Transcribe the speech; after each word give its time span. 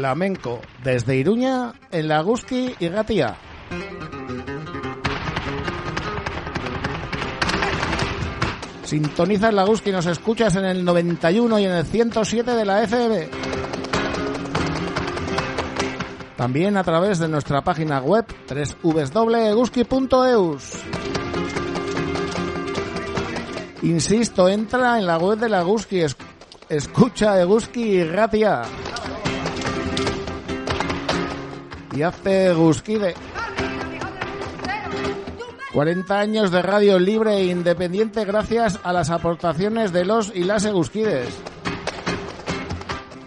Flamenco 0.00 0.60
desde 0.82 1.14
Iruña 1.14 1.74
en 1.92 2.08
Laguski 2.08 2.74
y 2.78 2.88
Gatía. 2.88 3.36
Sintoniza 8.82 9.50
el 9.50 9.58
y 9.84 9.90
nos 9.90 10.06
escuchas 10.06 10.56
en 10.56 10.64
el 10.64 10.82
91 10.86 11.58
y 11.58 11.64
en 11.66 11.72
el 11.72 11.84
107 11.84 12.50
de 12.50 12.64
la 12.64 12.82
FM. 12.82 13.28
También 16.34 16.78
a 16.78 16.84
través 16.84 17.18
de 17.18 17.28
nuestra 17.28 17.60
página 17.60 18.00
web 18.00 18.24
www.eguski.eus. 18.82 20.62
Insisto, 23.82 24.48
entra 24.48 24.98
en 24.98 25.06
la 25.06 25.18
web 25.18 25.38
de 25.38 25.50
la 25.50 25.62
escucha 26.70 27.38
Eguski 27.38 27.82
y 27.82 28.04
Ratia 28.04 28.62
y 31.92 32.02
hace 32.02 32.52
Gusquide. 32.52 33.14
40 35.72 36.18
años 36.18 36.50
de 36.50 36.62
radio 36.62 36.98
libre 36.98 37.36
e 37.36 37.44
independiente 37.46 38.24
gracias 38.24 38.80
a 38.82 38.92
las 38.92 39.10
aportaciones 39.10 39.92
de 39.92 40.04
los 40.04 40.34
y 40.34 40.42
las 40.42 40.64
Egusquides. 40.64 41.28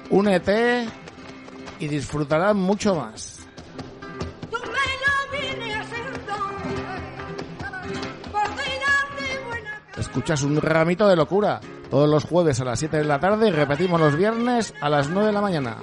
Únete 0.09 0.85
y 1.79 1.87
disfrutarás 1.87 2.55
mucho 2.55 2.95
más. 2.95 3.47
Escuchas 9.97 10.43
un 10.43 10.61
ramito 10.61 11.07
de 11.07 11.15
locura 11.15 11.61
todos 11.89 12.09
los 12.09 12.25
jueves 12.25 12.59
a 12.59 12.65
las 12.65 12.79
7 12.79 12.97
de 12.97 13.03
la 13.03 13.19
tarde 13.19 13.49
y 13.49 13.51
repetimos 13.51 14.01
los 14.01 14.15
viernes 14.15 14.73
a 14.81 14.89
las 14.89 15.09
9 15.09 15.27
de 15.27 15.33
la 15.33 15.41
mañana. 15.41 15.77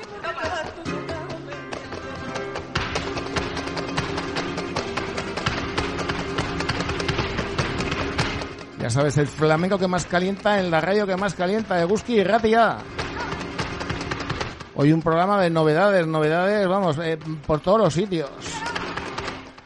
Sabes, 8.91 9.19
el 9.19 9.29
flamenco 9.29 9.79
que 9.79 9.87
más 9.87 10.05
calienta 10.05 10.59
en 10.59 10.69
la 10.69 10.81
radio 10.81 11.07
que 11.07 11.17
más 11.17 11.35
calienta 11.35 11.77
de 11.77 11.85
Guski 11.85 12.15
y 12.15 12.25
Ratia. 12.25 12.79
Hoy 14.75 14.93
un 14.93 15.01
programa 15.01 15.41
de 15.41 15.49
novedades, 15.49 16.09
novedades, 16.09 16.67
vamos, 16.67 16.99
eh, 16.99 17.17
por 17.47 17.61
todos 17.61 17.79
los 17.79 17.95
sitios. 17.95 18.31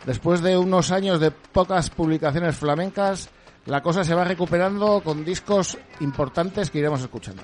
Después 0.04 0.42
de 0.42 0.58
unos 0.58 0.90
años 0.90 1.20
de 1.20 1.30
pocas 1.30 1.88
publicaciones 1.88 2.54
flamencas, 2.54 3.30
la 3.64 3.82
cosa 3.82 4.04
se 4.04 4.14
va 4.14 4.24
recuperando 4.24 5.00
con 5.02 5.24
discos 5.24 5.78
importantes 6.00 6.70
que 6.70 6.80
iremos 6.80 7.00
escuchando. 7.00 7.42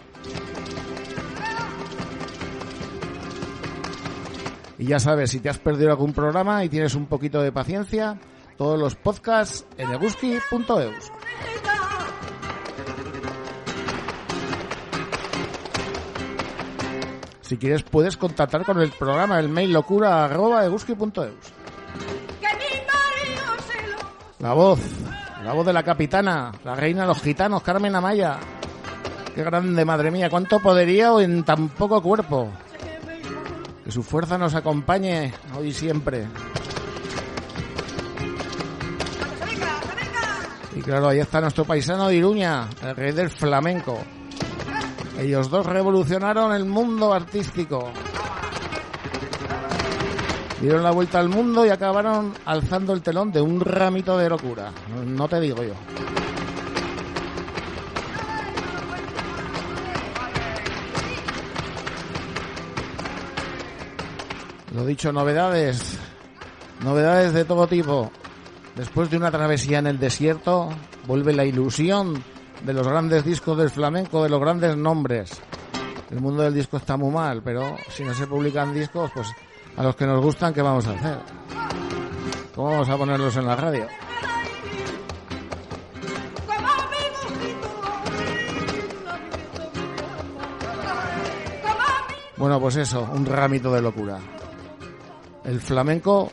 Y 4.78 4.84
ya 4.84 4.98
sabes, 4.98 5.30
si 5.30 5.40
te 5.40 5.48
has 5.48 5.58
perdido 5.58 5.90
algún 5.90 6.12
programa 6.12 6.62
y 6.62 6.68
tienes 6.68 6.94
un 6.94 7.06
poquito 7.06 7.40
de 7.40 7.52
paciencia, 7.52 8.20
todos 8.58 8.78
los 8.78 8.96
podcasts 8.96 9.64
en 9.78 9.90
eguski.eus. 9.92 11.19
Si 17.50 17.56
quieres 17.56 17.82
puedes 17.82 18.16
contactar 18.16 18.64
con 18.64 18.80
el 18.80 18.90
programa, 18.92 19.40
el 19.40 19.48
mail 19.48 19.72
locura 19.72 20.24
arroba 20.24 20.62
La 24.38 24.52
voz, 24.52 24.78
la 25.44 25.52
voz 25.52 25.66
de 25.66 25.72
la 25.72 25.82
capitana, 25.82 26.52
la 26.62 26.76
reina 26.76 27.00
de 27.00 27.08
los 27.08 27.20
gitanos, 27.20 27.64
Carmen 27.64 27.96
Amaya. 27.96 28.38
Qué 29.34 29.42
grande, 29.42 29.84
madre 29.84 30.12
mía, 30.12 30.30
cuánto 30.30 30.60
poderío 30.60 31.20
en 31.20 31.42
tan 31.42 31.70
poco 31.70 32.00
cuerpo. 32.00 32.52
Que 33.84 33.90
su 33.90 34.04
fuerza 34.04 34.38
nos 34.38 34.54
acompañe 34.54 35.34
hoy 35.58 35.70
y 35.70 35.72
siempre. 35.72 36.28
Y 40.76 40.82
claro, 40.82 41.08
ahí 41.08 41.18
está 41.18 41.40
nuestro 41.40 41.64
paisano 41.64 42.06
de 42.06 42.14
Iruña, 42.14 42.68
el 42.84 42.94
rey 42.94 43.10
del 43.10 43.28
flamenco. 43.28 43.98
Ellos 45.20 45.50
dos 45.50 45.66
revolucionaron 45.66 46.54
el 46.54 46.64
mundo 46.64 47.12
artístico. 47.12 47.92
Dieron 50.62 50.82
la 50.82 50.92
vuelta 50.92 51.18
al 51.18 51.28
mundo 51.28 51.66
y 51.66 51.68
acabaron 51.68 52.32
alzando 52.46 52.94
el 52.94 53.02
telón 53.02 53.30
de 53.30 53.42
un 53.42 53.60
ramito 53.60 54.16
de 54.16 54.30
locura. 54.30 54.72
No 55.04 55.28
te 55.28 55.38
digo 55.40 55.62
yo. 55.62 55.74
Lo 64.74 64.86
dicho, 64.86 65.12
novedades. 65.12 65.98
Novedades 66.82 67.34
de 67.34 67.44
todo 67.44 67.66
tipo. 67.66 68.10
Después 68.74 69.10
de 69.10 69.18
una 69.18 69.30
travesía 69.30 69.80
en 69.80 69.86
el 69.86 69.98
desierto, 69.98 70.70
vuelve 71.06 71.34
la 71.34 71.44
ilusión 71.44 72.24
de 72.64 72.72
los 72.72 72.86
grandes 72.86 73.24
discos 73.24 73.56
del 73.56 73.70
flamenco, 73.70 74.22
de 74.22 74.28
los 74.28 74.40
grandes 74.40 74.76
nombres. 74.76 75.30
El 76.10 76.20
mundo 76.20 76.42
del 76.42 76.54
disco 76.54 76.76
está 76.76 76.96
muy 76.96 77.12
mal, 77.12 77.42
pero 77.42 77.76
si 77.88 78.04
no 78.04 78.12
se 78.14 78.26
publican 78.26 78.74
discos, 78.74 79.10
pues 79.14 79.28
a 79.76 79.82
los 79.82 79.94
que 79.96 80.06
nos 80.06 80.22
gustan, 80.22 80.52
¿qué 80.52 80.62
vamos 80.62 80.86
a 80.86 80.92
hacer? 80.92 81.18
¿Cómo 82.54 82.70
vamos 82.70 82.88
a 82.88 82.96
ponerlos 82.96 83.36
en 83.36 83.46
la 83.46 83.56
radio? 83.56 83.86
Bueno, 92.36 92.58
pues 92.58 92.76
eso, 92.76 93.06
un 93.12 93.26
ramito 93.26 93.70
de 93.72 93.82
locura. 93.82 94.18
El 95.44 95.60
flamenco 95.60 96.32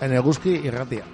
en 0.00 0.12
Eguski 0.12 0.50
y 0.50 0.70
Ratia. 0.70 1.04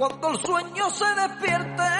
cuando 0.00 0.30
el 0.30 0.38
sueño 0.38 0.88
se 0.88 1.04
despierte. 1.04 1.99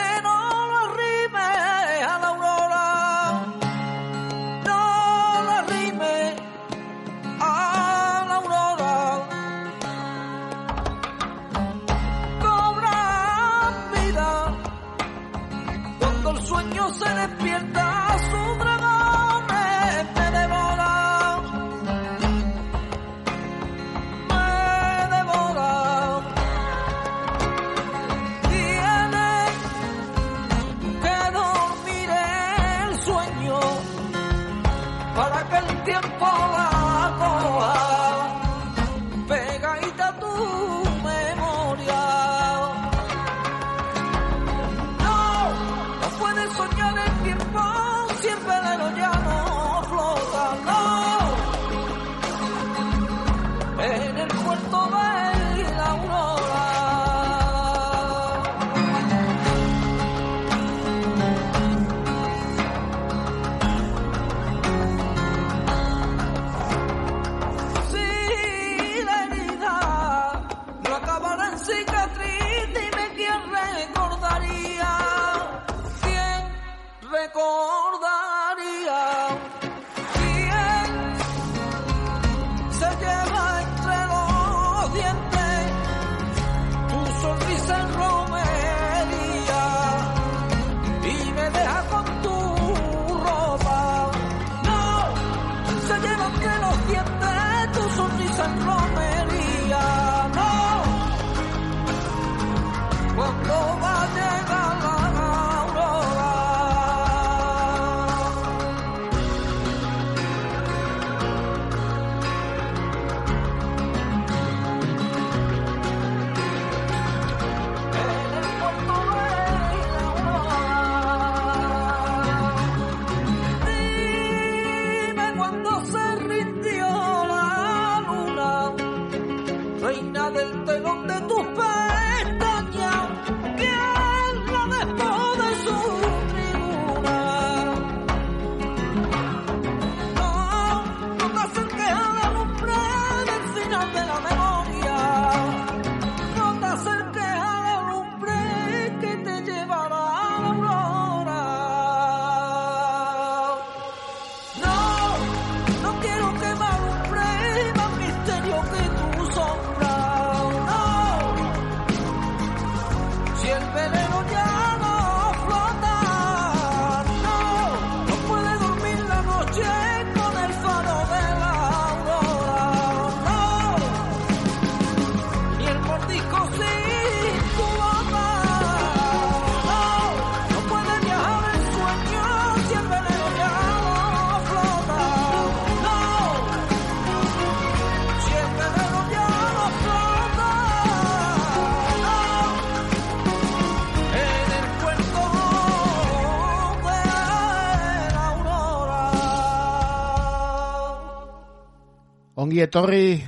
Ongi 202.60 202.64
etorri, 202.64 203.24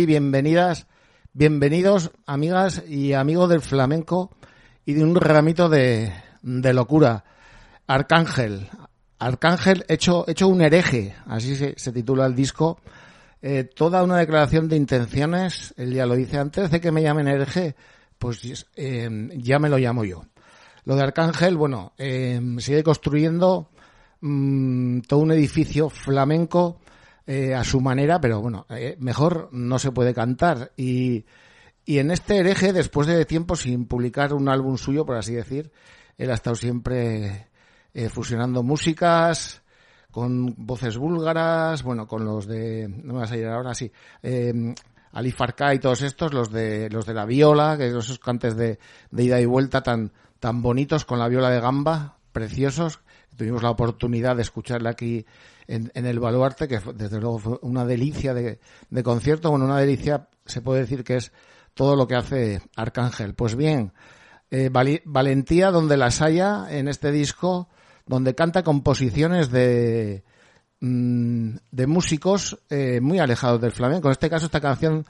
y 0.00 0.06
bienvenidas, 0.06 0.86
bienvenidos 1.32 2.12
amigas 2.24 2.84
y 2.86 3.14
amigos 3.14 3.48
del 3.48 3.60
flamenco 3.60 4.30
y 4.84 4.92
de 4.92 5.02
un 5.02 5.16
ramito 5.16 5.68
de, 5.68 6.12
de 6.42 6.72
locura. 6.72 7.24
Arcángel, 7.88 8.68
Arcángel 9.18 9.84
hecho, 9.88 10.24
hecho 10.28 10.46
un 10.46 10.62
hereje, 10.62 11.16
así 11.26 11.56
se, 11.56 11.92
titula 11.92 12.26
el 12.26 12.36
disco. 12.36 12.78
Eh, 13.42 13.64
toda 13.64 14.04
una 14.04 14.18
declaración 14.18 14.68
de 14.68 14.76
intenciones, 14.76 15.74
él 15.76 15.92
ya 15.92 16.06
lo 16.06 16.14
dice 16.14 16.38
antes 16.38 16.70
de 16.70 16.80
que 16.80 16.92
me 16.92 17.02
llamen 17.02 17.26
hereje, 17.26 17.74
pues 18.20 18.68
eh, 18.76 19.30
ya 19.34 19.58
me 19.58 19.68
lo 19.68 19.78
llamo 19.78 20.04
yo. 20.04 20.26
Lo 20.84 20.94
de 20.94 21.02
Arcángel, 21.02 21.56
bueno, 21.56 21.92
eh, 21.98 22.40
sigue 22.58 22.84
construyendo 22.84 23.68
mm, 24.20 25.00
todo 25.00 25.18
un 25.18 25.32
edificio 25.32 25.90
flamenco 25.90 26.78
eh, 27.26 27.54
a 27.54 27.64
su 27.64 27.80
manera, 27.80 28.20
pero 28.20 28.40
bueno, 28.40 28.66
eh, 28.70 28.96
mejor 29.00 29.48
no 29.52 29.78
se 29.78 29.92
puede 29.92 30.14
cantar. 30.14 30.72
Y, 30.76 31.24
y 31.84 31.98
en 31.98 32.10
este 32.10 32.38
hereje, 32.38 32.72
después 32.72 33.06
de 33.06 33.24
tiempo 33.24 33.56
sin 33.56 33.86
publicar 33.86 34.32
un 34.32 34.48
álbum 34.48 34.76
suyo, 34.76 35.04
por 35.04 35.16
así 35.16 35.34
decir, 35.34 35.72
él 36.18 36.30
ha 36.30 36.34
estado 36.34 36.56
siempre 36.56 37.48
eh, 37.94 38.08
fusionando 38.08 38.62
músicas 38.62 39.62
con 40.10 40.54
voces 40.56 40.96
búlgaras, 40.96 41.82
bueno, 41.82 42.06
con 42.06 42.24
los 42.24 42.46
de, 42.46 42.88
no 42.88 43.14
me 43.14 43.20
vas 43.20 43.32
a 43.32 43.36
ir 43.36 43.46
ahora, 43.46 43.74
sí, 43.74 43.92
eh, 44.22 44.74
Ali 45.12 45.30
Farca 45.30 45.74
y 45.74 45.78
todos 45.78 46.02
estos, 46.02 46.32
los 46.32 46.50
de, 46.50 46.88
los 46.90 47.06
de 47.06 47.14
la 47.14 47.26
viola, 47.26 47.76
que 47.76 47.88
esos 47.88 48.18
cantes 48.18 48.56
de, 48.56 48.78
de 49.10 49.24
ida 49.24 49.40
y 49.40 49.46
vuelta 49.46 49.82
tan, 49.82 50.12
tan 50.40 50.62
bonitos 50.62 51.04
con 51.04 51.18
la 51.18 51.28
viola 51.28 51.50
de 51.50 51.60
gamba, 51.60 52.18
preciosos. 52.32 53.00
Tuvimos 53.36 53.62
la 53.62 53.70
oportunidad 53.70 54.36
de 54.36 54.42
escucharle 54.42 54.88
aquí 54.88 55.26
en, 55.68 55.90
el 56.06 56.20
Baluarte, 56.20 56.68
que 56.68 56.80
desde 56.94 57.20
luego 57.20 57.38
fue 57.38 57.58
una 57.62 57.84
delicia 57.84 58.34
de, 58.34 58.58
concierto. 59.02 59.50
Bueno, 59.50 59.64
una 59.64 59.78
delicia 59.78 60.28
se 60.44 60.62
puede 60.62 60.80
decir 60.80 61.04
que 61.04 61.16
es 61.16 61.32
todo 61.74 61.96
lo 61.96 62.06
que 62.06 62.16
hace 62.16 62.62
Arcángel. 62.76 63.34
Pues 63.34 63.56
bien, 63.56 63.92
eh, 64.50 64.70
valentía 65.04 65.70
donde 65.70 65.96
las 65.96 66.22
haya 66.22 66.66
en 66.70 66.88
este 66.88 67.10
disco, 67.10 67.68
donde 68.06 68.34
canta 68.34 68.62
composiciones 68.62 69.50
de, 69.50 70.24
mm, 70.80 71.56
de 71.70 71.86
músicos 71.86 72.58
eh, 72.70 73.00
muy 73.00 73.18
alejados 73.18 73.60
del 73.60 73.72
flamenco. 73.72 74.08
En 74.08 74.12
este 74.12 74.30
caso, 74.30 74.46
esta 74.46 74.60
canción 74.60 75.04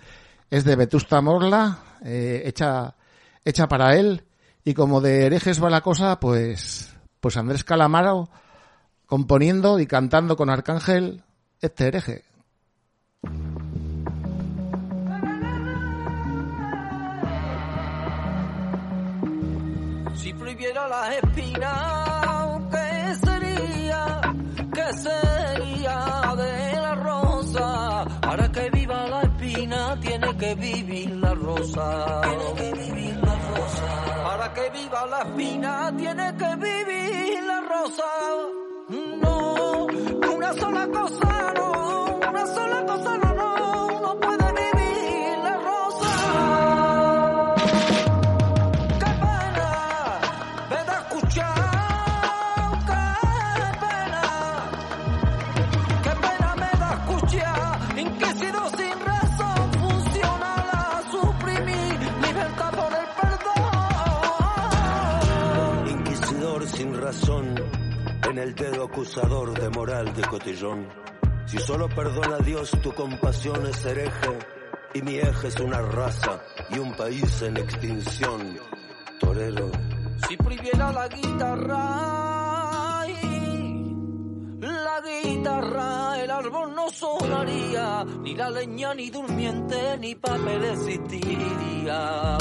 es 0.51 0.65
de 0.65 0.77
Vetusta 0.77 1.21
Morla, 1.21 1.79
eh, 2.05 2.43
hecha, 2.47 2.97
hecha 3.45 3.69
para 3.69 3.97
él. 3.97 4.25
Y 4.65 4.75
como 4.75 5.01
de 5.01 5.27
herejes 5.27 5.63
va 5.63 5.71
la 5.71 5.81
cosa, 5.81 6.19
pues, 6.19 6.93
pues 7.21 7.37
Andrés 7.37 7.63
Calamaro 7.63 8.29
componiendo 9.07 9.79
y 9.79 9.87
cantando 9.87 10.37
con 10.37 10.51
Arcángel 10.51 11.23
este 11.61 11.87
hereje. 11.89 12.25
Si 20.17 20.33
prohibiera 20.33 20.89
las 20.89 21.17
espinas, 21.17 22.61
¿qué 22.71 23.15
sería? 23.27 24.21
¿Qué 24.75 24.93
sería 24.95 26.35
de 26.37 26.73
la 26.81 26.95
rosa? 26.97 28.05
Para 28.21 28.51
que 28.51 28.71
viva 28.71 29.07
la 29.07 29.23
espina 29.23 30.01
tiene 30.01 30.37
que 30.37 30.55
vivir 30.57 31.11
la 31.17 31.35
rosa. 31.35 32.21
Tiene 32.23 32.55
que 32.55 32.73
vivir 32.83 33.17
la 33.17 33.35
rosa. 33.35 34.25
Para 34.25 34.55
que 34.55 34.71
viva 34.71 35.07
la 35.07 35.19
espina 35.23 35.95
tiene 35.97 36.37
que 36.37 36.57
vivir 36.57 37.43
la 37.45 37.61
rosa. 37.61 38.76
No, 38.89 39.87
una 40.33 40.53
sola 40.53 40.87
cosa 40.87 41.53
no, 41.57 42.21
una 42.29 42.47
sola 42.47 42.85
cosa 42.87 43.17
no, 43.19 43.26
el 68.39 68.55
dedo 68.55 68.85
acusador 68.85 69.59
de 69.59 69.69
moral 69.71 70.13
de 70.15 70.23
cotillón. 70.23 70.89
Si 71.47 71.59
solo 71.59 71.89
perdona 71.89 72.37
a 72.37 72.41
Dios 72.41 72.71
tu 72.83 72.93
compasión 72.93 73.67
es 73.67 73.85
hereje 73.85 74.39
y 74.95 75.03
mi 75.03 75.17
eje 75.17 75.49
es 75.49 75.61
una 75.61 75.81
raza 75.81 76.43
y 76.71 76.79
un 76.79 76.95
país 76.97 77.43
en 77.43 77.57
extinción. 77.57 78.59
Torero. 79.21 79.71
Si 80.29 80.37
prohibiera 80.37 80.93
la 80.93 81.09
guitarra, 81.09 83.07
la 84.61 85.01
guitarra, 85.01 86.23
el 86.23 86.31
árbol 86.31 86.75
no 86.75 86.91
sonaría, 86.91 88.05
ni 88.23 88.35
la 88.35 88.51
leña 88.51 88.95
ni 88.95 89.11
durmiente, 89.11 89.97
ni 89.99 90.15
papel 90.15 90.65
existiría. 90.65 92.39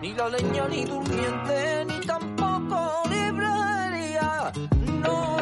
Ni 0.00 0.14
la 0.14 0.28
leña 0.28 0.68
ni 0.68 0.84
durmiente, 0.84 1.84
ni 1.86 2.06
tampoco 2.06 3.07
no, 4.56 5.37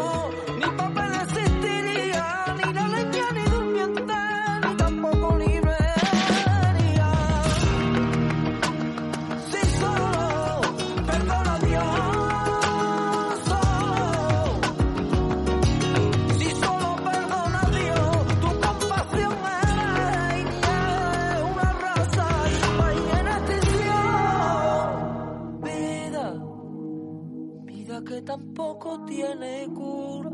tiene 29.26 29.68
cura. 29.74 30.30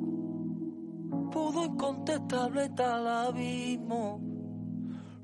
Pudo 1.33 1.65
incontestable 1.65 2.69
tal 2.71 3.07
abismo, 3.07 4.21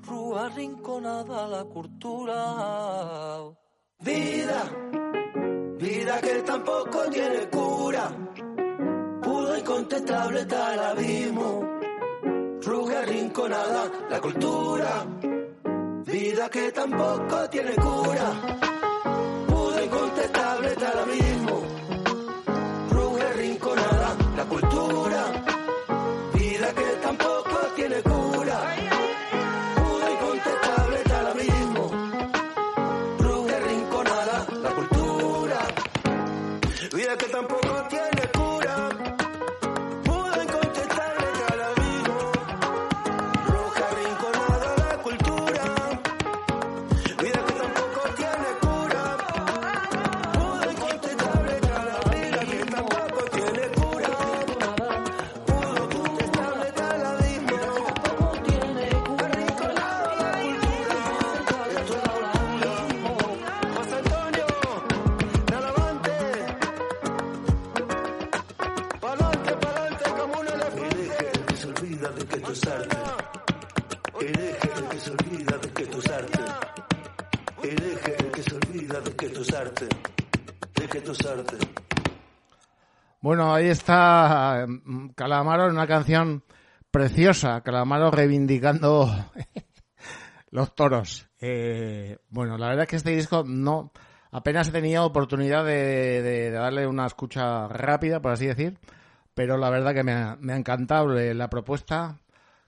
rúa 0.01 0.49
rinconada 0.49 1.47
la 1.47 1.63
cultura. 1.65 2.35
Vida, 3.99 4.63
vida 5.77 6.21
que 6.21 6.41
tampoco 6.41 6.99
tiene 7.11 7.47
cura. 7.49 8.11
Pudo 9.21 9.57
incontestable 9.57 10.45
tal 10.45 10.79
abismo, 10.79 11.61
rúa 12.61 13.01
rinconada 13.05 13.91
la 14.09 14.19
cultura. 14.19 15.05
Vida 16.05 16.49
que 16.49 16.71
tampoco 16.71 17.49
tiene 17.49 17.75
cura. 17.75 18.57
Pudo 19.47 19.83
incontestable 19.83 20.75
tal 20.75 20.99
abismo 20.99 21.38
Bueno, 83.29 83.53
ahí 83.53 83.67
está 83.67 84.65
mm, 84.67 85.09
Calamaro 85.09 85.67
en 85.67 85.73
una 85.73 85.85
canción 85.85 86.43
preciosa, 86.89 87.61
Calamaro 87.61 88.09
reivindicando 88.09 89.07
los 90.49 90.73
toros. 90.73 91.29
Eh, 91.39 92.17
bueno, 92.29 92.57
la 92.57 92.69
verdad 92.69 92.85
es 92.85 92.89
que 92.89 92.95
este 92.95 93.11
disco 93.11 93.43
no 93.45 93.91
apenas 94.31 94.69
he 94.69 94.71
tenido 94.71 95.05
oportunidad 95.05 95.63
de, 95.63 96.49
darle 96.49 96.87
una 96.87 97.05
escucha 97.05 97.67
rápida, 97.67 98.19
por 98.19 98.31
así 98.31 98.47
decir, 98.47 98.79
pero 99.35 99.59
la 99.59 99.69
verdad 99.69 99.93
que 99.93 100.03
me 100.03 100.13
ha, 100.13 100.35
me 100.39 100.53
ha 100.53 100.57
encantado 100.57 101.09
la 101.09 101.49
propuesta, 101.51 102.17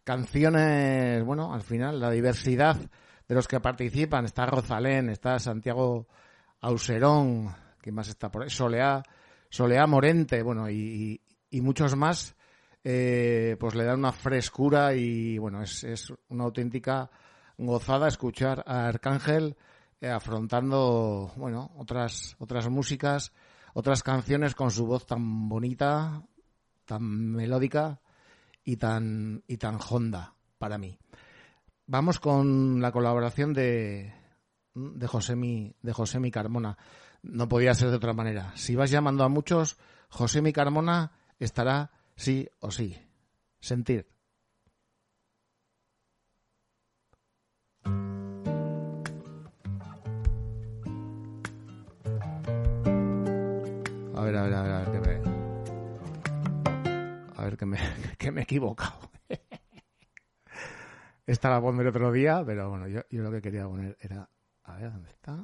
canciones, 0.03 1.23
bueno, 1.23 1.55
al 1.55 1.63
final 1.63 1.99
la 1.99 2.11
diversidad 2.11 2.77
de 3.27 3.33
los 3.33 3.47
que 3.47 3.59
participan, 3.59 4.25
está 4.25 4.45
Rosalén, 4.45 5.09
está 5.09 5.39
Santiago 5.39 6.05
Auserón, 6.59 7.51
¿quién 7.81 7.95
más 7.95 8.09
está 8.09 8.29
por 8.29 8.43
ahí? 8.43 8.51
Soleá, 8.51 9.01
Soleá 9.51 9.85
Morente, 9.85 10.41
bueno, 10.43 10.69
y, 10.69 11.21
muchos 11.51 11.97
más, 11.97 12.37
eh, 12.85 13.57
pues 13.59 13.75
le 13.75 13.83
dan 13.83 13.99
una 13.99 14.13
frescura 14.13 14.95
y 14.95 15.37
bueno, 15.37 15.61
es, 15.61 15.83
es 15.83 16.13
una 16.29 16.45
auténtica 16.45 17.11
gozada 17.57 18.07
escuchar 18.07 18.63
a 18.65 18.87
Arcángel 18.87 19.57
eh, 19.99 20.09
afrontando, 20.09 21.33
bueno, 21.35 21.69
otras, 21.77 22.37
otras 22.39 22.69
músicas, 22.69 23.33
otras 23.73 24.03
canciones 24.03 24.55
con 24.55 24.71
su 24.71 24.85
voz 24.85 25.05
tan 25.05 25.49
bonita, 25.49 26.23
tan 26.85 27.03
melódica 27.03 27.99
y 28.63 28.77
tan, 28.77 29.43
y 29.47 29.57
tan 29.57 29.77
honda 29.89 30.33
para 30.57 30.77
mí. 30.77 30.97
Vamos 31.87 32.21
con 32.21 32.81
la 32.81 32.93
colaboración 32.93 33.51
de, 33.51 34.13
de 34.73 35.07
Josemi, 35.07 35.75
de 35.81 35.91
Josemi 35.91 36.31
Carmona. 36.31 36.77
No 37.23 37.47
podía 37.47 37.73
ser 37.75 37.89
de 37.89 37.97
otra 37.97 38.13
manera. 38.13 38.51
Si 38.55 38.75
vas 38.75 38.89
llamando 38.89 39.23
a 39.23 39.29
muchos, 39.29 39.77
Josemi 40.09 40.53
Carmona 40.53 41.11
estará 41.39 41.91
sí 42.15 42.49
o 42.59 42.71
sí. 42.71 42.97
Sentir. 43.59 44.07
A 54.15 54.23
ver, 54.23 54.35
a 54.35 54.43
ver, 54.43 54.53
a 54.53 54.61
ver, 54.61 54.71
a 54.71 54.79
ver, 54.81 54.91
que 54.91 54.99
me... 54.99 55.21
A 57.35 57.43
ver, 57.43 57.57
que 57.57 57.65
me, 57.65 57.77
que 58.17 58.31
me 58.31 58.41
he 58.41 58.43
equivocado. 58.43 59.11
Esta 61.25 61.49
la 61.49 61.61
pondré 61.61 61.89
otro 61.89 62.11
día, 62.11 62.43
pero 62.45 62.69
bueno, 62.69 62.87
yo, 62.87 63.01
yo 63.09 63.23
lo 63.23 63.31
que 63.31 63.41
quería 63.41 63.67
poner 63.67 63.97
era... 63.99 64.29
A 64.63 64.75
ver, 64.75 64.91
¿dónde 64.91 65.09
está? 65.09 65.43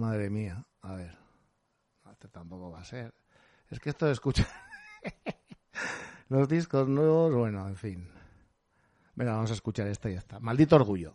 Madre 0.00 0.30
mía, 0.30 0.64
a 0.80 0.94
ver. 0.94 1.14
Este 2.10 2.26
tampoco 2.28 2.70
va 2.70 2.80
a 2.80 2.84
ser. 2.84 3.12
Es 3.68 3.78
que 3.78 3.90
esto 3.90 4.06
de 4.06 4.12
escuchar 4.12 4.46
los 6.30 6.48
discos 6.48 6.88
nuevos, 6.88 7.34
bueno, 7.34 7.68
en 7.68 7.76
fin. 7.76 8.08
Venga, 9.14 9.32
vamos 9.32 9.50
a 9.50 9.54
escuchar 9.54 9.88
esta 9.88 10.08
y 10.08 10.14
ya 10.14 10.20
está. 10.20 10.40
Maldito 10.40 10.76
orgullo. 10.76 11.12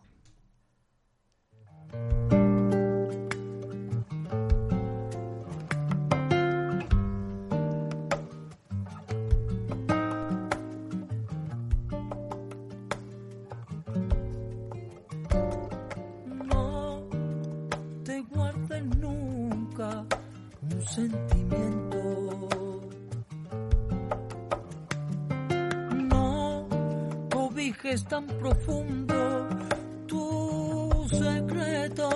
Sentimiento. 20.87 22.47
No 25.93 26.67
cobijes 27.31 28.03
tan 28.05 28.27
profundo 28.27 29.47
tus 30.07 31.09
secretos. 31.09 32.09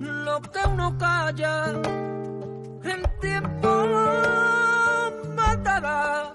Lo 0.00 0.40
que 0.42 0.60
uno 0.72 0.96
calla 0.98 1.72
en 2.84 3.02
tiempo 3.20 3.68
matará 5.36 6.34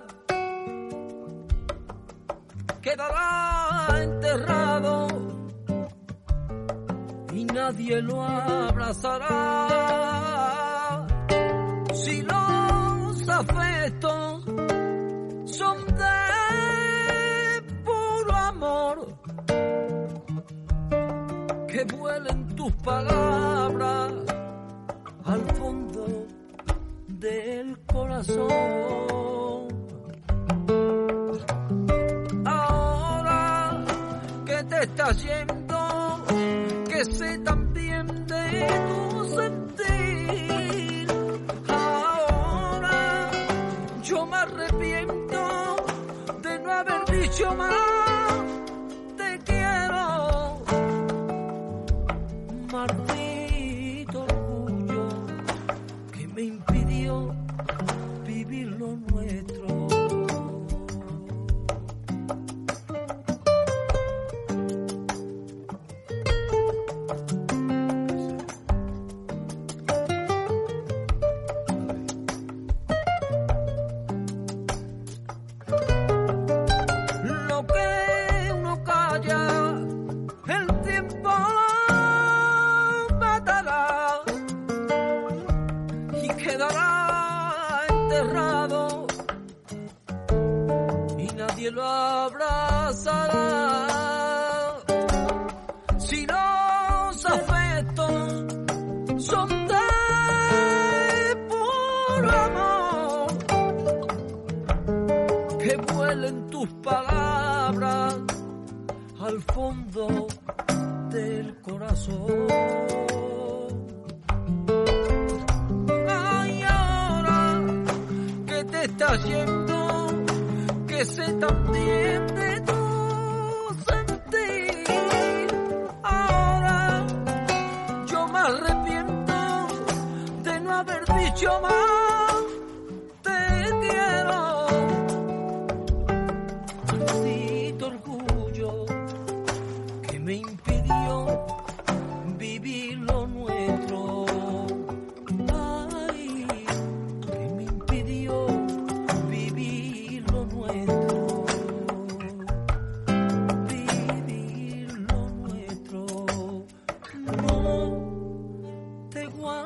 quedará 2.82 4.04
enterrado 4.04 5.13
nadie 7.64 8.02
lo 8.02 8.22
abrazará. 8.22 9.32
Si 11.94 12.22
los 12.22 13.30
afectos 13.30 14.44
son 15.58 15.78
de 16.02 16.18
puro 17.86 18.32
amor, 18.36 18.98
que 21.72 21.82
vuelen 21.96 22.40
tus 22.58 22.72
palabras 22.90 24.12
al 25.26 25.42
fondo 25.58 26.06
del 27.08 27.80
corazón. 27.94 28.84
ahora 32.46 33.86
que 34.46 34.58
te 34.70 34.84
estás 34.84 35.24
yendo, 35.24 35.53
que 37.06 37.16
sé 37.16 37.38
también 37.40 38.08
de 38.28 38.68
tu 38.88 39.26
sentir. 39.26 41.08
Ahora 41.68 43.32
yo 44.04 44.26
me 44.26 44.38
arrepiento 44.38 45.76
de 46.42 46.60
no 46.60 46.72
haber 46.72 47.06
dicho 47.20 47.54
más. 47.56 47.93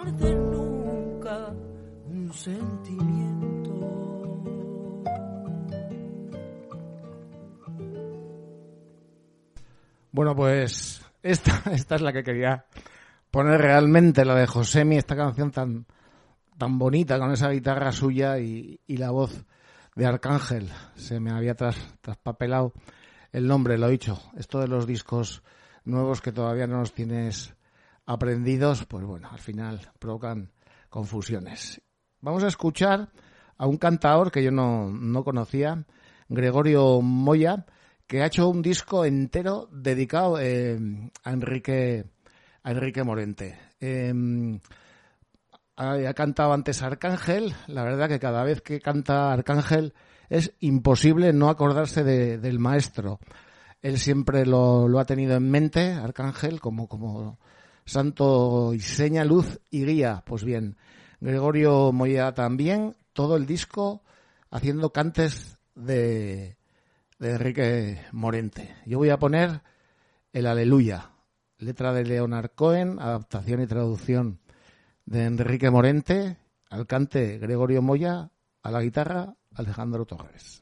nunca 0.05 1.53
un 2.05 2.31
sentimiento. 2.33 3.47
Bueno, 10.11 10.35
pues 10.35 11.01
esta, 11.21 11.63
esta 11.71 11.95
es 11.95 12.01
la 12.01 12.13
que 12.13 12.23
quería 12.23 12.65
poner 13.31 13.61
realmente, 13.61 14.25
la 14.25 14.35
de 14.35 14.47
Josemi, 14.47 14.97
esta 14.97 15.15
canción 15.15 15.51
tan, 15.51 15.85
tan 16.57 16.79
bonita 16.79 17.19
con 17.19 17.31
esa 17.31 17.49
guitarra 17.49 17.91
suya 17.91 18.39
y, 18.39 18.79
y 18.87 18.97
la 18.97 19.11
voz 19.11 19.45
de 19.95 20.05
Arcángel. 20.05 20.69
Se 20.95 21.19
me 21.19 21.31
había 21.31 21.55
tras, 21.55 21.75
traspapelado 22.01 22.73
el 23.31 23.47
nombre, 23.47 23.77
lo 23.77 23.87
he 23.87 23.91
dicho. 23.91 24.19
Esto 24.37 24.59
de 24.59 24.67
los 24.67 24.87
discos 24.87 25.43
nuevos 25.85 26.21
que 26.21 26.31
todavía 26.31 26.67
no 26.67 26.79
los 26.79 26.93
tienes 26.93 27.56
aprendidos, 28.07 28.85
pues 28.85 29.05
bueno, 29.05 29.29
al 29.29 29.39
final 29.39 29.91
provocan 29.99 30.49
confusiones. 30.89 31.79
Vamos 32.21 32.43
a 32.43 32.47
escuchar 32.47 33.09
a 33.57 33.67
un 33.67 33.77
cantador 33.77 34.31
que 34.31 34.43
yo 34.43 34.49
no, 34.49 34.89
no 34.89 35.23
conocía, 35.23 35.85
Gregorio 36.29 37.01
Moya, 37.01 37.65
que 38.07 38.21
ha 38.21 38.27
hecho 38.27 38.49
un 38.49 38.61
disco 38.61 39.05
entero 39.05 39.69
dedicado 39.71 40.39
eh, 40.39 40.79
a 41.23 41.31
Enrique 41.31 42.05
a 42.63 42.71
Enrique 42.71 43.03
Morente. 43.03 43.59
Eh, 43.79 44.13
ha, 45.75 46.13
cantado 46.13 46.53
antes 46.53 46.81
Arcángel, 46.81 47.53
la 47.67 47.83
verdad 47.83 48.09
que 48.09 48.19
cada 48.19 48.43
vez 48.43 48.61
que 48.61 48.79
canta 48.79 49.31
Arcángel 49.31 49.93
es 50.29 50.53
imposible 50.59 51.33
no 51.33 51.49
acordarse 51.49 52.03
de, 52.03 52.37
del 52.37 52.59
maestro. 52.59 53.19
Él 53.81 53.99
siempre 53.99 54.45
lo, 54.45 54.87
lo, 54.87 54.99
ha 54.99 55.05
tenido 55.05 55.35
en 55.35 55.49
mente, 55.49 55.91
Arcángel, 55.91 56.59
como, 56.59 56.87
como 56.87 57.37
santo 57.87 58.73
y 58.73 58.79
seña, 58.79 59.25
luz 59.25 59.59
y 59.71 59.85
guía. 59.85 60.23
Pues 60.25 60.43
bien, 60.43 60.77
Gregorio 61.19 61.91
Moya 61.91 62.33
también, 62.33 62.95
todo 63.13 63.37
el 63.37 63.47
disco 63.47 64.03
haciendo 64.51 64.91
cantes 64.91 65.57
de, 65.73 66.57
de 67.17 67.31
Enrique 67.31 68.01
Morente. 68.11 68.75
Yo 68.85 68.99
voy 68.99 69.09
a 69.09 69.17
poner 69.17 69.61
el 70.33 70.45
Aleluya, 70.45 71.11
letra 71.57 71.93
de 71.93 72.03
Leonard 72.03 72.51
Cohen, 72.53 72.99
adaptación 72.99 73.61
y 73.61 73.67
traducción 73.67 74.39
de 75.05 75.25
Enrique 75.25 75.71
Morente, 75.71 76.37
al 76.69 76.85
cante 76.85 77.37
Gregorio 77.39 77.81
Moya, 77.81 78.29
a 78.61 78.71
la 78.71 78.81
guitarra 78.81 79.33
Alejandro 79.55 80.05
Torres. 80.05 80.61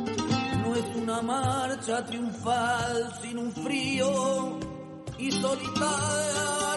es 0.81 0.95
una 0.95 1.21
marcha 1.21 2.03
triunfal 2.05 3.13
sin 3.21 3.37
un 3.37 3.51
frío 3.51 4.59
y 5.17 5.31
solitario. 5.31 6.70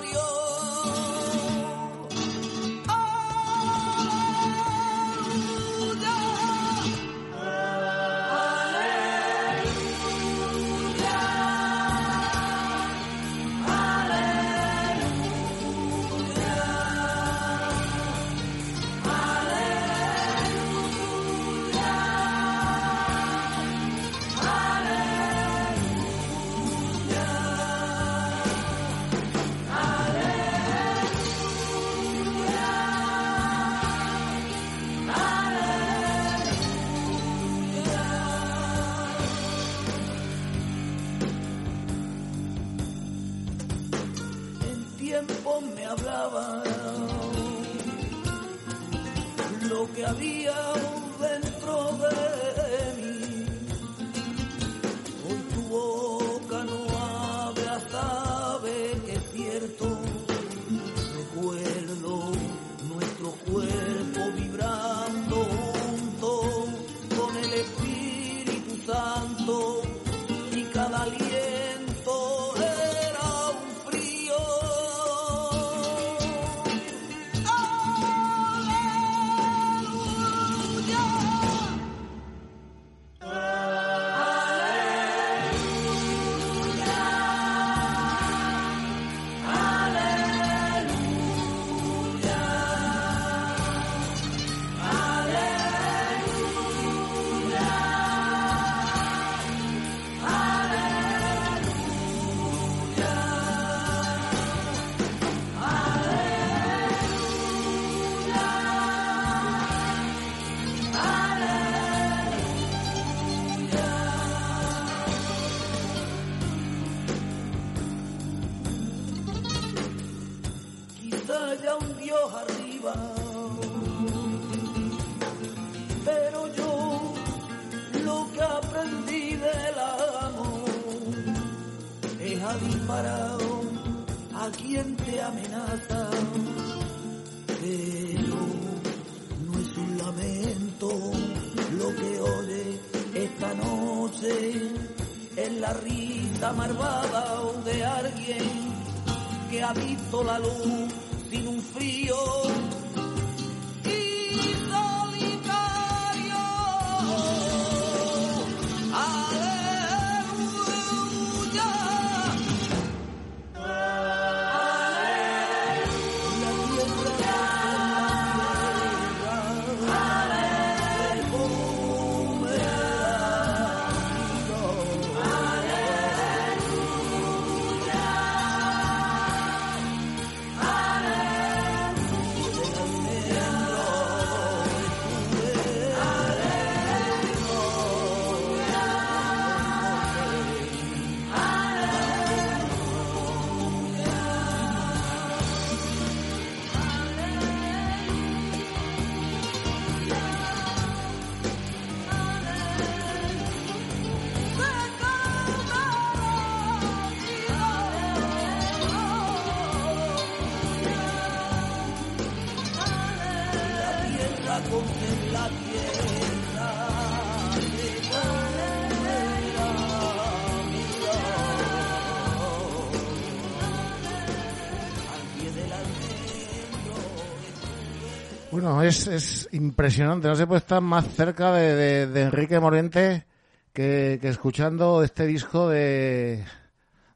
Bueno, 228.74 228.88
es, 228.88 229.06
es 229.06 229.48
impresionante. 229.52 230.26
No 230.26 230.34
se 230.34 230.48
puede 230.48 230.58
estar 230.58 230.80
más 230.80 231.06
cerca 231.14 231.52
de, 231.52 232.08
de- 232.08 232.22
Enrique 232.22 232.58
Morente 232.58 233.24
que, 233.72 234.18
escuchando 234.20 235.04
este 235.04 235.26
disco 235.26 235.68
de, 235.68 236.42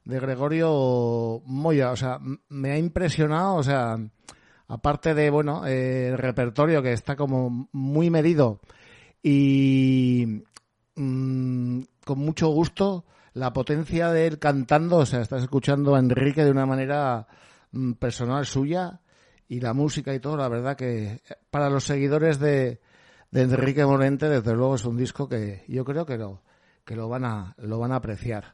de 0.05 0.19
Gregorio 0.21 1.41
Moya. 1.45 1.91
O 1.91 1.97
sea, 1.97 2.17
me 2.47 2.71
ha 2.71 2.77
impresionado. 2.77 3.55
O 3.55 3.63
sea, 3.63 3.97
aparte 4.69 5.13
de, 5.13 5.29
bueno, 5.29 5.67
eh, 5.67 6.07
el 6.07 6.17
repertorio 6.17 6.81
que 6.81 6.93
está 6.93 7.17
como 7.17 7.67
muy 7.73 8.09
medido 8.09 8.61
y 9.21 10.43
mm, 10.95 11.81
con 12.05 12.19
mucho 12.19 12.47
gusto, 12.47 13.03
la 13.33 13.51
potencia 13.51 14.11
de 14.13 14.27
él 14.27 14.39
cantando. 14.39 14.95
O 14.99 15.05
sea, 15.05 15.19
estás 15.19 15.43
escuchando 15.43 15.95
a 15.95 15.99
Enrique 15.99 16.45
de 16.45 16.51
una 16.51 16.65
manera 16.65 17.27
mm, 17.73 17.93
personal 17.95 18.45
suya 18.45 19.01
y 19.49 19.59
la 19.59 19.73
música 19.73 20.13
y 20.13 20.19
todo, 20.19 20.37
la 20.37 20.47
verdad 20.47 20.77
que 20.77 21.21
para 21.49 21.69
los 21.69 21.83
seguidores 21.83 22.39
de, 22.39 22.79
Enrique 23.33 23.83
Morente, 23.83 24.29
desde 24.29 24.53
luego 24.53 24.75
es 24.75 24.85
un 24.85 24.95
disco 24.95 25.27
que 25.27 25.65
yo 25.67 25.83
creo 25.83 26.05
que 26.05 26.17
lo, 26.17 26.43
que 26.85 26.95
lo 26.95 27.09
van 27.09 27.25
a, 27.25 27.55
lo 27.57 27.79
van 27.79 27.91
a 27.91 27.95
apreciar. 27.95 28.53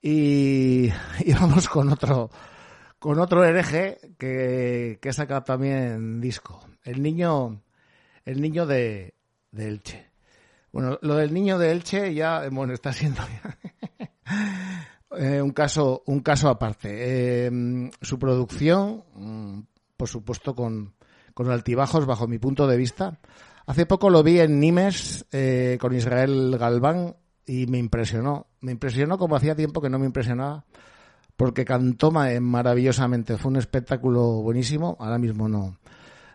Y, 0.00 0.88
y 1.20 1.32
vamos 1.38 1.68
con 1.68 1.90
otro, 1.90 2.30
con 2.98 3.20
otro 3.20 3.44
hereje 3.44 3.98
que, 4.18 4.98
que 5.00 5.08
ha 5.10 5.12
sacado 5.12 5.42
también 5.42 6.20
disco. 6.20 6.66
El 6.82 7.02
niño, 7.02 7.62
el 8.24 8.40
niño 8.40 8.64
de, 8.64 9.14
de 9.52 9.68
Elche. 9.68 10.10
Bueno, 10.72 10.98
lo 11.02 11.16
del 11.16 11.32
niño 11.34 11.58
de 11.58 11.72
Elche 11.72 12.14
ya, 12.14 12.48
bueno, 12.50 12.72
está 12.72 12.92
siendo 12.92 13.20
eh, 15.18 15.42
un 15.42 15.50
caso, 15.50 16.02
un 16.06 16.20
caso 16.20 16.48
aparte. 16.48 16.88
Eh, 17.46 17.90
su 18.00 18.18
producción, 18.18 19.04
mm, 19.14 19.60
por 19.96 20.08
supuesto, 20.08 20.54
con, 20.54 20.94
con 21.34 21.50
altibajos 21.50 22.06
bajo 22.06 22.26
mi 22.28 22.38
punto 22.38 22.66
de 22.66 22.76
vista. 22.76 23.18
Hace 23.66 23.86
poco 23.86 24.10
lo 24.10 24.22
vi 24.22 24.38
en 24.40 24.60
Nimes 24.60 25.26
eh, 25.32 25.78
con 25.80 25.94
Israel 25.94 26.56
Galván 26.58 27.16
y 27.46 27.66
me 27.66 27.78
impresionó. 27.78 28.46
Me 28.60 28.72
impresionó 28.72 29.18
como 29.18 29.36
hacía 29.36 29.56
tiempo 29.56 29.80
que 29.80 29.90
no 29.90 29.98
me 29.98 30.06
impresionaba 30.06 30.64
porque 31.36 31.64
cantó 31.64 32.10
ma- 32.10 32.28
maravillosamente. 32.40 33.36
Fue 33.38 33.50
un 33.50 33.56
espectáculo 33.56 34.42
buenísimo. 34.42 34.96
Ahora 35.00 35.18
mismo 35.18 35.48
no, 35.48 35.78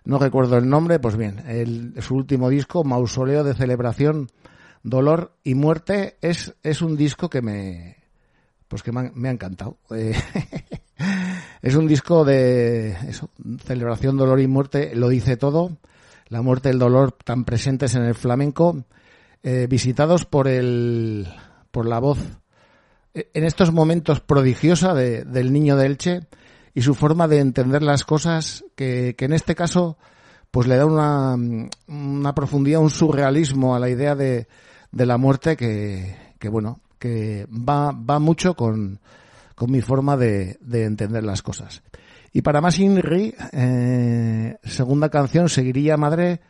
no 0.04 0.19
recuerdo 0.19 0.58
el 0.58 0.67
nombre. 0.69 1.00
Pues 1.00 1.15
bien, 1.15 1.39
el, 1.47 1.93
su 2.02 2.15
último 2.15 2.50
disco, 2.50 2.84
Mausoleo 2.84 3.43
de 3.43 3.54
Celebración, 3.54 4.28
Dolor 4.84 5.38
y 5.43 5.56
Muerte, 5.56 6.17
es, 6.21 6.56
es 6.63 6.82
un 6.82 6.97
disco 6.97 7.30
que 7.30 7.41
me, 7.41 7.95
pues 8.67 8.84
que 8.84 8.91
me 8.91 9.30
ha 9.30 9.32
encantado. 9.32 9.78
Eh, 9.91 10.13
es 11.62 11.76
un 11.76 11.88
disco 11.88 12.26
de 12.26 12.96
celebración, 13.66 14.18
dolor 14.18 14.40
y 14.40 14.48
muerte, 14.48 14.92
lo 14.96 15.10
dice 15.10 15.38
todo. 15.38 15.72
La 16.28 16.42
muerte 16.42 16.70
y 16.70 16.72
el 16.72 16.80
dolor 16.80 17.12
tan 17.12 17.44
presentes 17.44 17.94
en 17.96 18.04
el 18.04 18.16
flamenco, 18.16 18.86
eh, 19.44 19.68
visitados 19.70 20.26
por 20.26 20.48
el, 20.48 21.28
por 21.72 21.86
la 21.88 22.00
voz 22.00 22.20
eh, 23.14 23.30
en 23.34 23.44
estos 23.44 23.74
momentos 23.74 24.22
prodigiosa 24.22 24.94
de- 24.94 25.26
del 25.26 25.52
niño 25.52 25.76
de 25.76 25.88
Elche 25.88 26.22
y 26.74 26.84
su 26.84 26.94
forma 26.96 27.28
de 27.28 27.40
entender 27.40 27.82
las 27.84 28.06
cosas 28.06 28.64
que, 28.76 29.16
que 29.18 29.26
en 29.26 29.34
este 29.34 29.56
caso 29.56 29.98
pues 30.52 30.68
le 30.68 30.78
da 30.78 30.86
una, 30.86 31.36
una 31.88 32.34
profundidad, 32.36 32.80
un 32.82 32.90
surrealismo 32.90 33.76
a 33.76 33.80
la 33.80 33.90
idea 33.90 34.16
de, 34.16 34.48
de 34.92 35.06
la 35.06 35.18
muerte 35.18 35.58
que, 35.58 36.16
que 36.40 36.48
bueno, 36.48 36.80
que 37.00 37.46
va, 37.50 37.92
va 37.92 38.20
mucho 38.20 38.54
con, 38.54 39.00
con 39.62 39.69
mi 39.69 39.82
forma 39.82 40.17
de, 40.17 40.58
de 40.60 40.86
entender 40.86 41.24
las 41.24 41.43
cosas. 41.43 41.84
Y 42.34 42.41
para 42.41 42.62
más 42.62 42.80
Inri, 42.80 43.36
eh, 43.52 44.58
segunda 44.63 45.10
canción, 45.10 45.50
seguiría 45.50 45.97
Madre, 45.97 46.41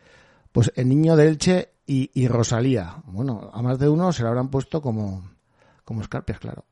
pues 0.50 0.72
El 0.76 0.88
Niño 0.88 1.14
de 1.14 1.28
Elche 1.28 1.74
y, 1.84 2.26
Rosalía. 2.26 3.02
Bueno, 3.04 3.50
a 3.52 3.60
más 3.60 3.78
de 3.78 3.90
uno 3.90 4.14
se 4.14 4.22
lo 4.22 4.30
habrán 4.30 4.48
puesto 4.48 4.80
como, 4.80 5.30
como 5.84 6.00
escarpias, 6.00 6.38
claro. 6.38 6.64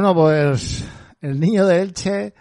Bueno, 0.00 0.14
pues 0.14 0.82
el 1.20 1.38
niño 1.38 1.66
de 1.66 1.82
Elche 1.82 2.32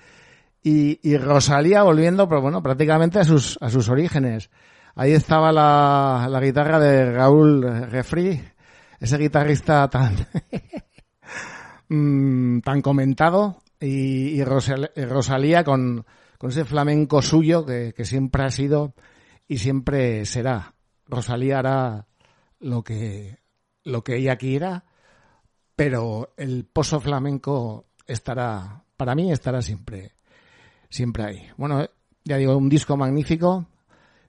y, 0.64 0.98
y 1.04 1.18
Rosalía 1.18 1.84
volviendo, 1.84 2.30
pero 2.30 2.42
bueno, 2.42 2.64
prácticamente 2.64 3.20
a 3.20 3.26
sus, 3.26 3.58
a 3.60 3.70
sus 3.70 3.90
orígenes. 3.90 4.50
Ahí 4.96 5.12
estaba 5.12 5.52
la, 5.52 6.30
la 6.32 6.40
guitarra 6.40 6.80
de 6.80 7.12
Raúl 7.12 7.64
Refri, 7.92 8.42
ese 9.02 9.18
guitarrista 9.18 9.90
tan, 9.90 10.16
mm, 11.90 12.62
tan 12.62 12.82
comentado, 12.82 13.62
y, 13.78 14.40
y 14.40 14.44
Rosal- 14.46 14.92
y 14.96 15.04
Rosalía 15.04 15.66
con, 15.66 16.06
con 16.38 16.52
ese 16.52 16.64
flamenco 16.64 17.22
suyo 17.22 17.66
que, 17.66 17.94
que 17.94 18.06
siempre 18.06 18.44
ha 18.44 18.52
sido 18.52 18.94
y 19.50 19.58
siempre 19.58 20.26
será. 20.26 20.76
Rosalía 21.08 21.60
hará 21.60 22.08
lo 22.62 22.84
que, 22.86 23.40
lo 23.84 24.02
que 24.06 24.16
ella 24.16 24.38
quiera, 24.38 24.86
pero 25.80 26.34
el 26.36 26.66
pozo 26.66 27.00
flamenco 27.00 27.86
estará, 28.06 28.84
para 28.98 29.16
mí 29.16 29.32
estará 29.32 29.62
siempre, 29.62 30.12
siempre 30.90 31.24
ahí. 31.24 31.48
Bueno, 31.56 31.86
ya 32.26 32.36
digo, 32.36 32.58
un 32.58 32.68
disco 32.68 32.98
magnífico. 32.98 33.66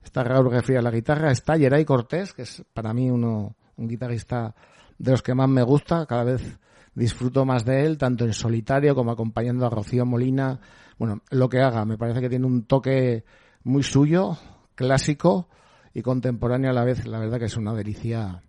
Está 0.00 0.22
Raúl 0.22 0.52
Refri 0.52 0.76
a 0.76 0.80
la 0.80 0.92
guitarra, 0.92 1.32
está 1.32 1.58
Geray 1.58 1.84
Cortés, 1.84 2.34
que 2.34 2.42
es 2.42 2.62
para 2.72 2.94
mí 2.94 3.10
uno, 3.10 3.56
un 3.76 3.88
guitarrista 3.88 4.54
de 4.96 5.10
los 5.10 5.22
que 5.22 5.34
más 5.34 5.48
me 5.48 5.64
gusta, 5.64 6.06
cada 6.06 6.22
vez 6.22 6.56
disfruto 6.94 7.44
más 7.44 7.64
de 7.64 7.84
él, 7.84 7.98
tanto 7.98 8.24
en 8.24 8.32
solitario 8.32 8.94
como 8.94 9.10
acompañando 9.10 9.66
a 9.66 9.70
Rocío 9.70 10.06
Molina. 10.06 10.60
Bueno, 11.00 11.22
lo 11.30 11.48
que 11.48 11.58
haga, 11.58 11.84
me 11.84 11.98
parece 11.98 12.20
que 12.20 12.28
tiene 12.28 12.46
un 12.46 12.66
toque 12.66 13.24
muy 13.64 13.82
suyo, 13.82 14.38
clásico 14.76 15.48
y 15.94 16.02
contemporáneo 16.02 16.70
a 16.70 16.74
la 16.74 16.84
vez. 16.84 17.08
La 17.08 17.18
verdad 17.18 17.40
que 17.40 17.46
es 17.46 17.56
una 17.56 17.74
delicia 17.74 18.40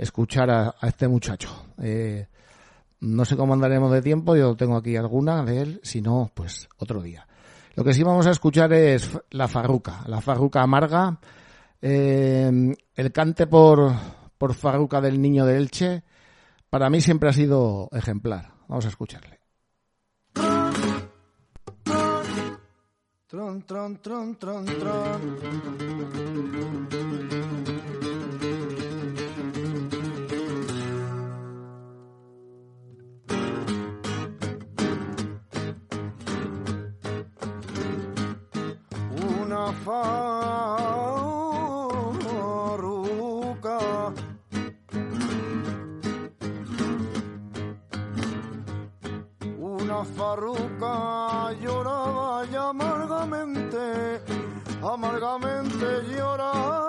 escuchar 0.00 0.50
a, 0.50 0.74
este 0.82 1.06
muchacho. 1.06 1.66
Eh, 1.82 2.26
no 3.00 3.24
sé 3.24 3.36
cómo 3.36 3.54
andaremos 3.54 3.92
de 3.92 4.02
tiempo, 4.02 4.34
yo 4.34 4.56
tengo 4.56 4.76
aquí 4.76 4.96
alguna 4.96 5.44
de 5.44 5.60
él, 5.60 5.80
si 5.82 6.00
no, 6.00 6.30
pues 6.34 6.68
otro 6.78 7.02
día. 7.02 7.26
Lo 7.76 7.84
que 7.84 7.92
sí 7.92 8.02
vamos 8.02 8.26
a 8.26 8.30
escuchar 8.30 8.72
es 8.72 9.10
la 9.30 9.46
farruca, 9.46 10.02
la 10.06 10.20
farruca 10.20 10.62
amarga, 10.62 11.18
eh, 11.80 12.74
el 12.94 13.12
cante 13.12 13.46
por, 13.46 13.92
por 14.36 14.54
farruca 14.54 15.00
del 15.00 15.20
niño 15.20 15.44
de 15.46 15.56
Elche, 15.56 16.02
para 16.68 16.90
mí 16.90 17.00
siempre 17.00 17.28
ha 17.28 17.32
sido 17.32 17.88
ejemplar. 17.92 18.52
Vamos 18.68 18.86
a 18.86 18.88
escucharle. 18.88 19.40
Tron, 23.26 23.62
tron, 23.62 23.96
tron, 24.02 24.36
tron, 24.36 24.64
tron. 24.66 25.20
Una 39.90 40.04
farruca 42.22 43.78
Una 49.58 50.04
farruca 50.04 51.52
lloraba 51.60 52.44
y 52.46 52.54
amargamente, 52.54 54.20
amargamente 54.80 55.86
lloraba. 56.08 56.79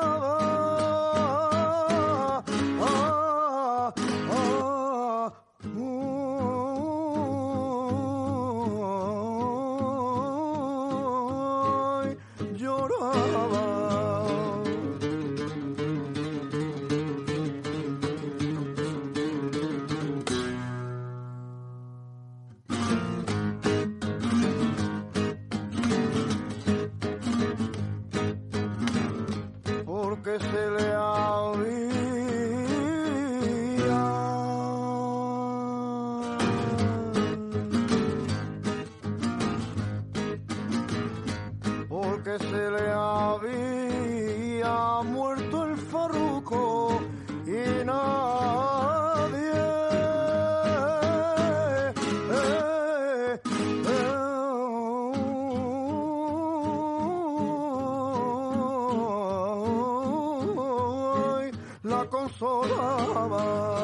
La 62.41 63.80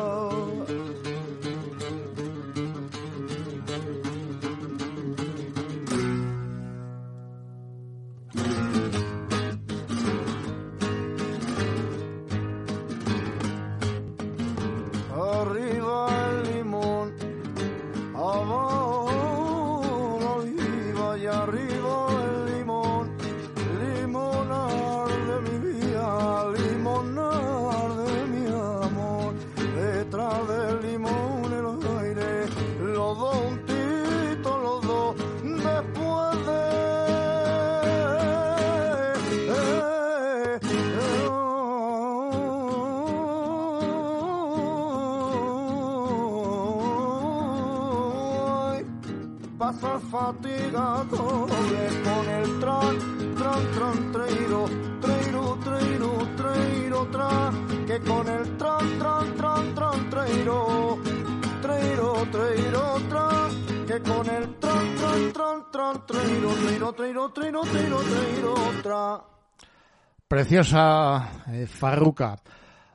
Preciosa 70.47 71.43
eh, 71.51 71.67
farruca. 71.67 72.37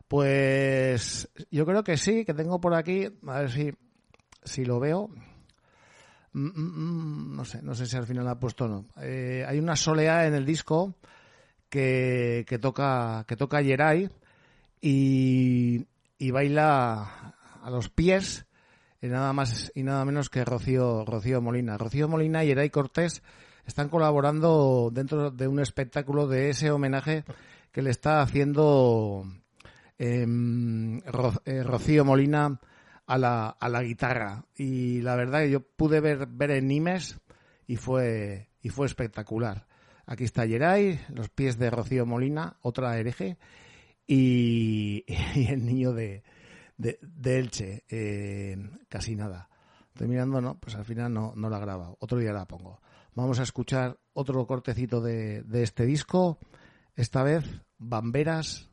Pues 0.09 1.28
yo 1.50 1.66
creo 1.66 1.84
que 1.84 1.98
sí, 1.98 2.24
que 2.24 2.32
tengo 2.32 2.59
por 2.59 2.72
aquí, 2.72 3.07
a 3.26 3.40
ver 3.40 3.50
si, 3.50 3.70
si 4.42 4.64
lo 4.64 4.80
veo. 4.80 5.11
Mm, 6.32 6.46
mm, 6.46 6.53
mm, 6.57 7.36
no 7.36 7.44
sé, 7.44 7.61
no 7.61 7.74
sé 7.74 7.84
si 7.84 7.94
al 7.98 8.07
final 8.07 8.26
ha 8.28 8.40
puesto 8.40 8.64
o 8.64 8.68
no. 8.68 8.86
Eh, 9.03 9.44
hay 9.46 9.59
una 9.59 9.76
soleá 9.76 10.26
en 10.26 10.32
el 10.32 10.46
disco 10.46 10.94
que, 11.68 12.46
que 12.48 12.59
toca 12.59 13.26
que 13.28 13.36
toca 13.36 13.61
Yeray 13.61 14.09
y, 14.80 15.86
y 16.16 16.30
baila 16.30 17.34
a 17.62 17.70
los 17.70 17.90
pies 17.90 18.46
y 19.03 19.09
nada 19.09 19.34
más 19.34 19.70
y 19.74 19.82
nada 19.82 20.07
menos 20.07 20.30
que 20.30 20.42
Rocío 20.42 21.05
Rocío 21.05 21.42
Molina. 21.42 21.76
Rocío 21.76 22.09
Molina 22.09 22.44
y 22.44 22.46
Yeray 22.46 22.70
Cortés 22.70 23.22
están 23.66 23.88
colaborando 23.88 24.90
dentro 24.92 25.30
de 25.30 25.48
un 25.48 25.60
espectáculo 25.60 26.26
de 26.26 26.50
ese 26.50 26.70
homenaje 26.70 27.24
que 27.70 27.82
le 27.82 27.90
está 27.90 28.20
haciendo 28.20 29.24
em, 29.98 30.98
eh, 31.44 31.62
Rocío 31.62 32.04
Molina 32.04 32.60
a 33.06 33.18
la, 33.18 33.48
a 33.48 33.68
la 33.68 33.82
guitarra. 33.82 34.44
Y 34.56 35.00
la 35.00 35.16
verdad 35.16 35.40
que 35.40 35.50
yo 35.50 35.60
pude 35.60 36.00
ver, 36.00 36.26
ver 36.26 36.50
en 36.52 36.68
Nimes 36.68 37.18
y 37.66 37.76
fue, 37.76 38.50
y 38.60 38.68
fue 38.68 38.86
espectacular. 38.86 39.66
Aquí 40.06 40.24
está 40.24 40.46
Geray, 40.46 41.00
los 41.08 41.28
pies 41.30 41.58
de 41.58 41.70
Rocío 41.70 42.04
Molina, 42.04 42.56
otra 42.60 42.98
hereje, 42.98 43.38
y, 44.06 45.04
el 45.48 45.64
niño 45.64 45.92
de, 45.92 46.22
de, 46.76 46.98
Elche, 47.38 47.84
eh, 47.88 48.56
casi 48.88 49.14
nada. 49.14 49.48
Estoy 49.88 50.08
mirando, 50.08 50.40
no, 50.40 50.58
pues 50.58 50.74
al 50.74 50.84
final 50.84 51.12
no, 51.12 51.32
no 51.36 51.48
la 51.48 51.58
graba. 51.58 51.94
Otro 52.00 52.18
día 52.18 52.32
la 52.32 52.46
pongo. 52.46 52.82
Vamos 53.14 53.38
a 53.40 53.42
escuchar 53.42 53.98
otro 54.14 54.46
cortecito 54.46 55.00
de, 55.00 55.42
de 55.42 55.62
este 55.62 55.84
disco, 55.84 56.38
esta 56.94 57.22
vez 57.22 57.44
Bamberas 57.76 58.70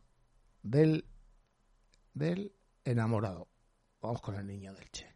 del, 0.63 1.05
del 2.13 2.53
enamorado. 2.85 3.49
Vamos 4.01 4.21
con 4.21 4.35
el 4.35 4.47
niño 4.47 4.73
del 4.73 4.89
Che. 4.91 5.08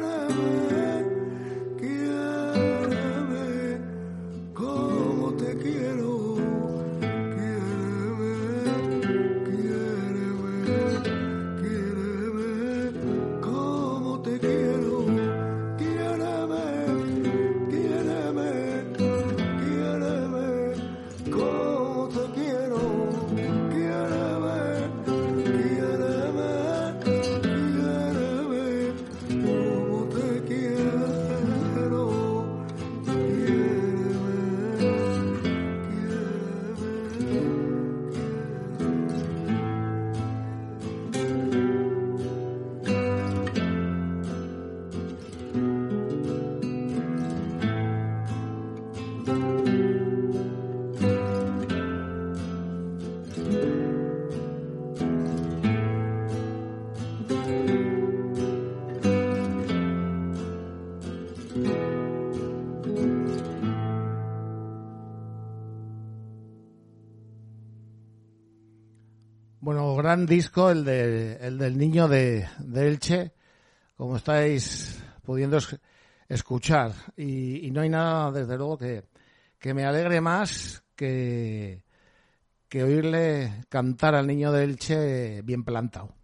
burden. 0.00 0.73
disco, 70.22 70.70
el, 70.70 70.84
de, 70.84 71.36
el 71.40 71.58
del 71.58 71.76
niño 71.76 72.08
de, 72.08 72.46
Elche, 72.74 73.32
como 73.96 74.16
estáis 74.16 75.02
pudiendo 75.22 75.58
escuchar. 76.28 76.92
Y, 77.16 77.70
no 77.72 77.80
hay 77.80 77.88
nada, 77.88 78.30
desde 78.30 78.56
luego, 78.56 78.78
que, 78.78 79.04
que 79.58 79.74
me 79.74 79.84
alegre 79.84 80.20
más 80.20 80.82
que, 80.94 81.82
que 82.68 82.82
oírle 82.82 83.64
cantar 83.68 84.14
al 84.14 84.26
niño 84.26 84.52
de 84.52 84.64
Elche 84.64 85.42
bien 85.42 85.64
plantado. 85.64 86.14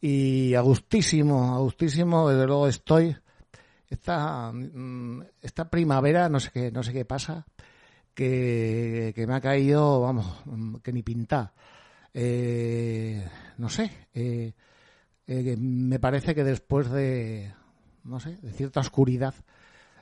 Y 0.00 0.54
a 0.54 0.60
gustísimo, 0.60 1.54
a 1.54 1.58
gustísimo, 1.58 2.28
desde 2.28 2.46
luego 2.46 2.68
estoy. 2.68 3.16
Esta, 3.88 4.52
mm, 4.52 5.22
esta 5.42 5.68
primavera, 5.68 6.28
no 6.28 6.40
sé 6.40 6.50
qué, 6.52 6.70
no 6.70 6.82
sé 6.82 6.92
qué 6.92 7.04
pasa, 7.04 7.46
que, 8.14 9.12
que 9.14 9.26
me 9.26 9.34
ha 9.34 9.40
caído, 9.40 10.00
vamos, 10.00 10.42
mm, 10.44 10.76
que 10.76 10.92
ni 10.92 11.02
pintar. 11.02 11.52
Eh, 12.16 13.28
no 13.58 13.68
sé, 13.68 13.90
eh, 14.14 14.52
eh, 15.26 15.56
me 15.58 15.98
parece 15.98 16.34
que 16.34 16.44
después 16.44 16.88
de, 16.90 17.52
no 18.04 18.20
sé, 18.20 18.36
de 18.36 18.52
cierta 18.52 18.80
oscuridad, 18.80 19.34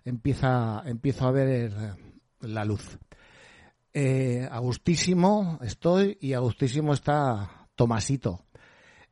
empieza, 0.04 0.82
empiezo 0.84 1.26
a 1.26 1.32
ver 1.32 1.72
la 2.40 2.64
luz. 2.64 2.98
Eh, 3.94 4.48
agustísimo 4.50 5.58
estoy 5.62 6.18
y 6.20 6.34
agustísimo 6.34 6.92
está 6.92 7.68
Tomasito. 7.74 8.44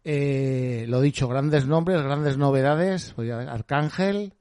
Lo 0.04 1.00
dicho, 1.00 1.28
grandes 1.28 1.66
nombres, 1.66 2.02
grandes 2.02 2.36
novedades. 2.38 3.14
Arcángel, 3.48 4.34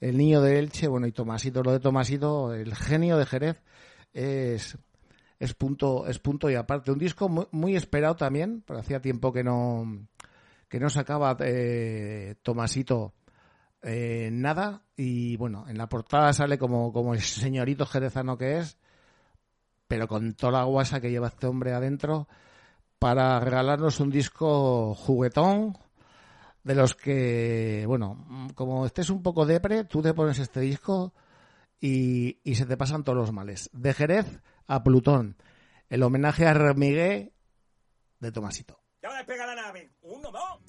el 0.00 0.16
niño 0.16 0.40
de 0.40 0.58
Elche, 0.58 0.88
bueno, 0.88 1.06
y 1.06 1.12
Tomasito, 1.12 1.62
lo 1.62 1.72
de 1.72 1.80
Tomasito, 1.80 2.54
el 2.54 2.74
genio 2.74 3.18
de 3.18 3.26
Jerez, 3.26 3.62
es, 4.12 4.78
es 5.42 5.54
punto, 5.54 6.06
es 6.06 6.20
punto 6.20 6.48
y 6.48 6.54
aparte. 6.54 6.92
Un 6.92 7.00
disco 7.00 7.28
muy, 7.28 7.46
muy 7.50 7.74
esperado 7.74 8.14
también, 8.14 8.62
pero 8.64 8.78
hacía 8.78 9.00
tiempo 9.00 9.32
que 9.32 9.42
no, 9.42 10.06
que 10.68 10.78
no 10.78 10.88
sacaba 10.88 11.36
eh, 11.40 12.36
Tomasito 12.42 13.12
eh, 13.82 14.28
nada. 14.30 14.82
Y 14.96 15.36
bueno, 15.36 15.64
en 15.68 15.78
la 15.78 15.88
portada 15.88 16.32
sale 16.32 16.58
como, 16.58 16.92
como 16.92 17.12
el 17.12 17.20
señorito 17.20 17.86
jerezano 17.86 18.38
que 18.38 18.58
es, 18.58 18.78
pero 19.88 20.06
con 20.06 20.34
toda 20.34 20.52
la 20.52 20.64
guasa 20.64 21.00
que 21.00 21.10
lleva 21.10 21.26
este 21.26 21.48
hombre 21.48 21.72
adentro, 21.72 22.28
para 23.00 23.40
regalarnos 23.40 23.98
un 23.98 24.10
disco 24.10 24.94
juguetón, 24.94 25.76
de 26.62 26.76
los 26.76 26.94
que, 26.94 27.82
bueno, 27.88 28.48
como 28.54 28.86
estés 28.86 29.10
un 29.10 29.24
poco 29.24 29.44
depre, 29.44 29.82
tú 29.82 30.02
te 30.02 30.14
pones 30.14 30.38
este 30.38 30.60
disco 30.60 31.12
y, 31.80 32.38
y 32.44 32.54
se 32.54 32.64
te 32.64 32.76
pasan 32.76 33.02
todos 33.02 33.18
los 33.18 33.32
males. 33.32 33.70
De 33.72 33.92
Jerez 33.92 34.40
a 34.66 34.82
Plutón, 34.82 35.36
el 35.88 36.02
homenaje 36.02 36.46
a 36.46 36.54
Remigué 36.54 37.32
de 38.20 38.32
Tomasito. 38.32 38.80
Ya 39.02 39.12
despega 39.16 39.46
la 39.46 39.54
nave. 39.56 39.90
Uno, 40.02 40.30
dos. 40.30 40.60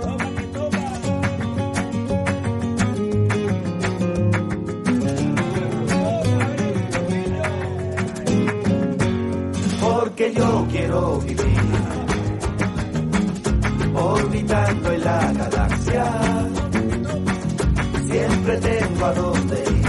Toma, 0.00 0.34
que 0.36 0.46
toma. 0.52 0.90
porque 9.80 10.32
yo 10.32 10.66
quiero 10.70 11.18
vivir 11.20 11.60
orbitando 13.94 14.92
en 14.92 15.04
la 15.04 15.32
galaxia. 15.32 16.39
Siempre 18.10 18.56
tengo 18.56 19.06
a 19.06 19.12
dónde 19.12 19.64
ir, 19.70 19.86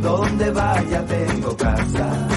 donde 0.00 0.50
vaya 0.52 1.04
tengo 1.04 1.56
casa. 1.56 2.28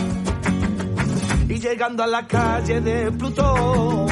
Y 1.47 1.59
llegando 1.59 2.01
a 2.03 2.07
la 2.07 2.25
calle 2.25 2.81
de 2.81 3.11
Plutón, 3.11 4.07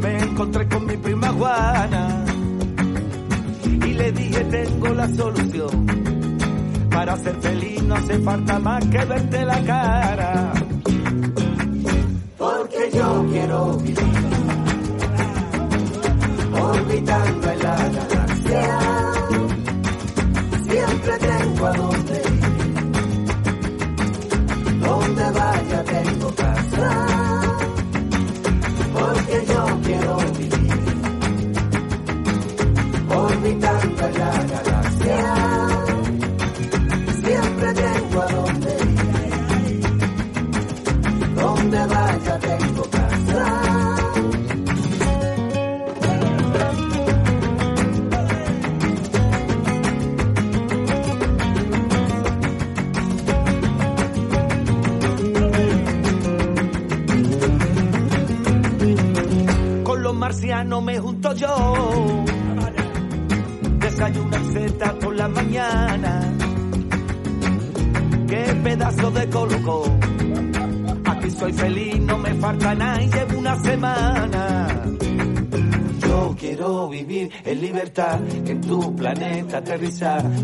me 0.00 0.18
encontré 0.18 0.68
con 0.68 0.86
mi 0.86 0.96
prima 0.98 1.28
Juana 1.32 2.24
y 3.64 3.92
le 3.92 4.12
dije 4.12 4.44
tengo 4.44 4.88
la 4.94 5.08
solución. 5.08 5.86
Para 6.90 7.16
ser 7.16 7.34
feliz 7.40 7.82
no 7.82 7.96
hace 7.96 8.20
falta 8.20 8.58
más 8.60 8.84
que 8.86 9.04
verte 9.04 9.44
la 9.44 9.64
cara. 9.64 10.52
Porque 12.38 12.90
yo 12.94 13.26
quiero 13.32 13.76
vivir 13.78 14.27
orbitando 16.88 17.50
en 17.50 17.62
la 17.62 17.76
galaxia. 17.76 18.78
Siempre 20.62 21.18
tengo 21.18 21.66
a. 21.66 21.72
Donde 21.72 22.27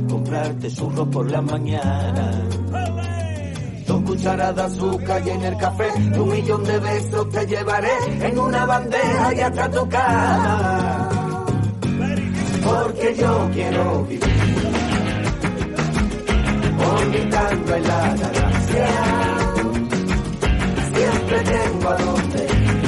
comprarte 0.08 0.70
churros 0.70 1.08
por 1.08 1.30
la 1.30 1.40
mañana. 1.40 2.30
Dos 3.86 4.02
cucharadas 4.02 4.56
de 4.56 4.62
azúcar 4.62 5.22
y 5.26 5.30
en 5.30 5.42
el 5.44 5.56
café, 5.56 5.88
un 6.18 6.28
millón 6.28 6.64
de 6.64 6.78
besos 6.78 7.30
te 7.30 7.46
llevaré 7.46 7.92
en 8.20 8.38
una 8.38 8.66
bandeja 8.66 9.34
y 9.34 9.40
hasta 9.40 9.70
tu 9.70 9.88
cama. 9.88 11.08
Porque 12.64 13.14
yo 13.16 13.50
quiero 13.52 14.04
vivir 14.04 14.24
orbitando 16.78 17.76
en 17.76 17.88
la 17.88 18.14
galaxia. 18.14 18.88
Siempre 20.94 21.40
tengo 21.40 21.88
a 21.88 21.96
dónde 21.96 22.44
ir. 22.44 22.84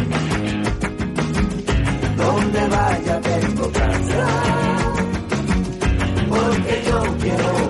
Donde 2.17 2.69
vaya 2.69 3.21
tengo 3.21 3.73
casa. 3.73 4.57
Quiero 7.15 7.66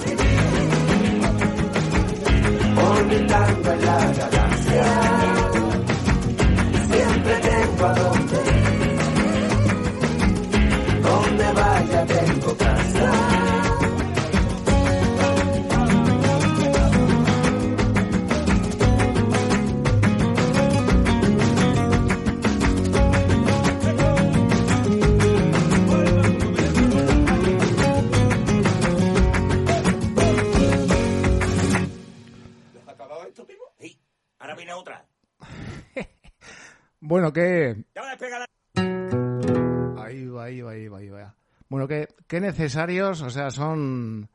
Ahí 39.99 40.27
va, 40.27 40.45
ahí 40.45 40.61
va, 40.61 40.71
ahí 40.73 40.89
va, 40.89 40.99
ahí 40.99 41.09
va. 41.09 41.35
Bueno, 41.69 41.89
qué, 41.89 42.09
qué 42.29 42.41
necesarios, 42.41 43.23
o 43.23 43.31
sea, 43.31 43.51
son 43.51 44.29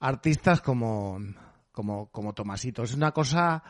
artistas 0.00 0.60
como, 0.60 1.18
como, 1.70 2.10
como 2.10 2.32
Tomasito. 2.34 2.82
Es 2.82 2.94
una 2.94 3.12
cosa, 3.12 3.62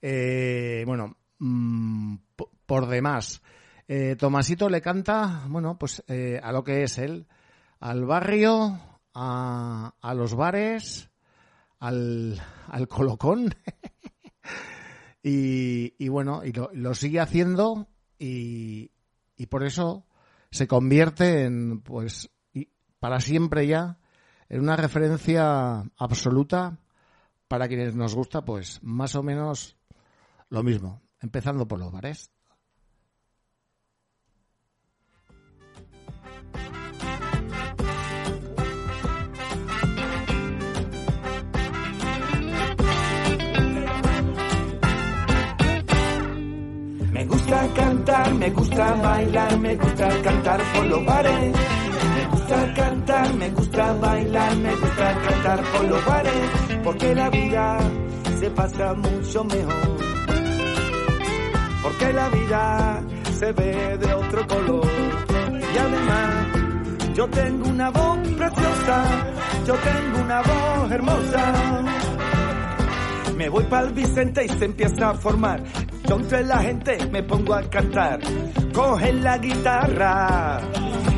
eh, 0.00 0.84
bueno, 0.86 1.16
mm, 1.38 2.16
po- 2.36 2.50
por 2.66 2.86
demás. 2.86 3.42
Eh, 3.88 4.14
Tomasito 4.16 4.68
le 4.68 4.80
canta, 4.80 5.44
bueno, 5.48 5.76
pues 5.78 6.04
eh, 6.06 6.38
a 6.42 6.52
lo 6.52 6.62
que 6.62 6.84
es 6.84 6.98
él, 6.98 7.26
al 7.80 8.04
barrio, 8.04 8.78
a, 9.14 9.94
a 10.00 10.14
los 10.14 10.34
bares, 10.36 11.10
al, 11.80 12.40
al 12.68 12.86
colocón. 12.86 13.52
y, 15.24 15.94
y 16.02 16.08
bueno, 16.08 16.42
y 16.44 16.52
lo 16.52 16.94
sigue 16.94 17.18
haciendo 17.20 17.88
y, 18.20 18.92
y 19.36 19.46
por 19.46 19.64
eso 19.64 20.06
se 20.52 20.68
convierte 20.68 21.44
en, 21.44 21.80
pues, 21.80 22.30
para 23.00 23.18
siempre 23.20 23.66
ya 23.66 23.98
en 24.48 24.60
una 24.60 24.76
referencia 24.76 25.80
absoluta 25.96 26.78
para 27.48 27.66
quienes 27.66 27.96
nos 27.96 28.14
gusta, 28.14 28.44
pues 28.44 28.80
más 28.82 29.16
o 29.16 29.22
menos 29.22 29.76
lo 30.50 30.62
mismo, 30.62 31.02
empezando 31.20 31.66
por 31.66 31.78
los 31.80 31.90
bares. 31.90 32.30
Me 48.10 48.50
gusta 48.50 48.94
bailar, 48.94 49.58
me 49.58 49.76
gusta 49.76 50.08
cantar 50.22 50.60
por 50.74 50.86
los 50.86 51.04
bares. 51.04 51.52
Me 52.14 52.26
gusta 52.26 52.74
cantar, 52.74 53.34
me 53.34 53.50
gusta 53.50 53.92
bailar, 53.92 54.56
me 54.56 54.74
gusta 54.74 55.18
cantar 55.28 55.62
por 55.72 55.84
los 55.84 56.04
bares. 56.04 56.50
Porque 56.82 57.14
la 57.14 57.30
vida 57.30 57.78
se 58.40 58.50
pasa 58.50 58.94
mucho 58.94 59.44
mejor. 59.44 59.98
Porque 61.82 62.12
la 62.12 62.28
vida 62.30 63.02
se 63.38 63.52
ve 63.52 63.98
de 63.98 64.12
otro 64.14 64.46
color. 64.46 64.88
Y 65.74 65.78
además, 65.78 67.14
yo 67.14 67.28
tengo 67.28 67.68
una 67.68 67.90
voz 67.90 68.18
preciosa, 68.36 69.04
yo 69.66 69.74
tengo 69.74 70.24
una 70.24 70.42
voz 70.42 70.90
hermosa. 70.90 71.82
Me 73.36 73.48
voy 73.48 73.64
para 73.64 73.86
el 73.86 73.92
Vicente 73.94 74.44
y 74.44 74.48
se 74.48 74.64
empieza 74.64 75.10
a 75.10 75.14
formar. 75.14 75.62
Entre 76.10 76.42
la 76.44 76.58
gente 76.58 76.98
me 77.06 77.22
pongo 77.22 77.54
a 77.54 77.62
cantar. 77.62 78.18
Cogen 78.74 79.22
la 79.22 79.38
guitarra 79.38 80.60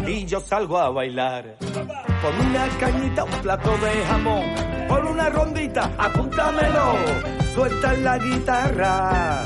y 0.07 0.25
yo 0.27 0.39
salgo 0.39 0.79
a 0.79 0.91
bailar. 0.91 1.57
Por 1.59 2.35
una 2.47 2.69
cañita, 2.79 3.25
un 3.25 3.31
plato 3.43 3.71
de 3.79 4.05
jamón. 4.07 4.45
Por 4.89 5.05
una 5.07 5.29
rondita, 5.31 5.91
apúntamelo. 5.99 6.95
Suelta 7.55 7.93
la 7.95 8.19
guitarra 8.19 9.43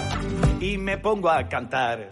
y 0.61 0.79
me 0.79 0.99
pongo 0.99 1.31
a 1.31 1.49
cantar. 1.49 2.11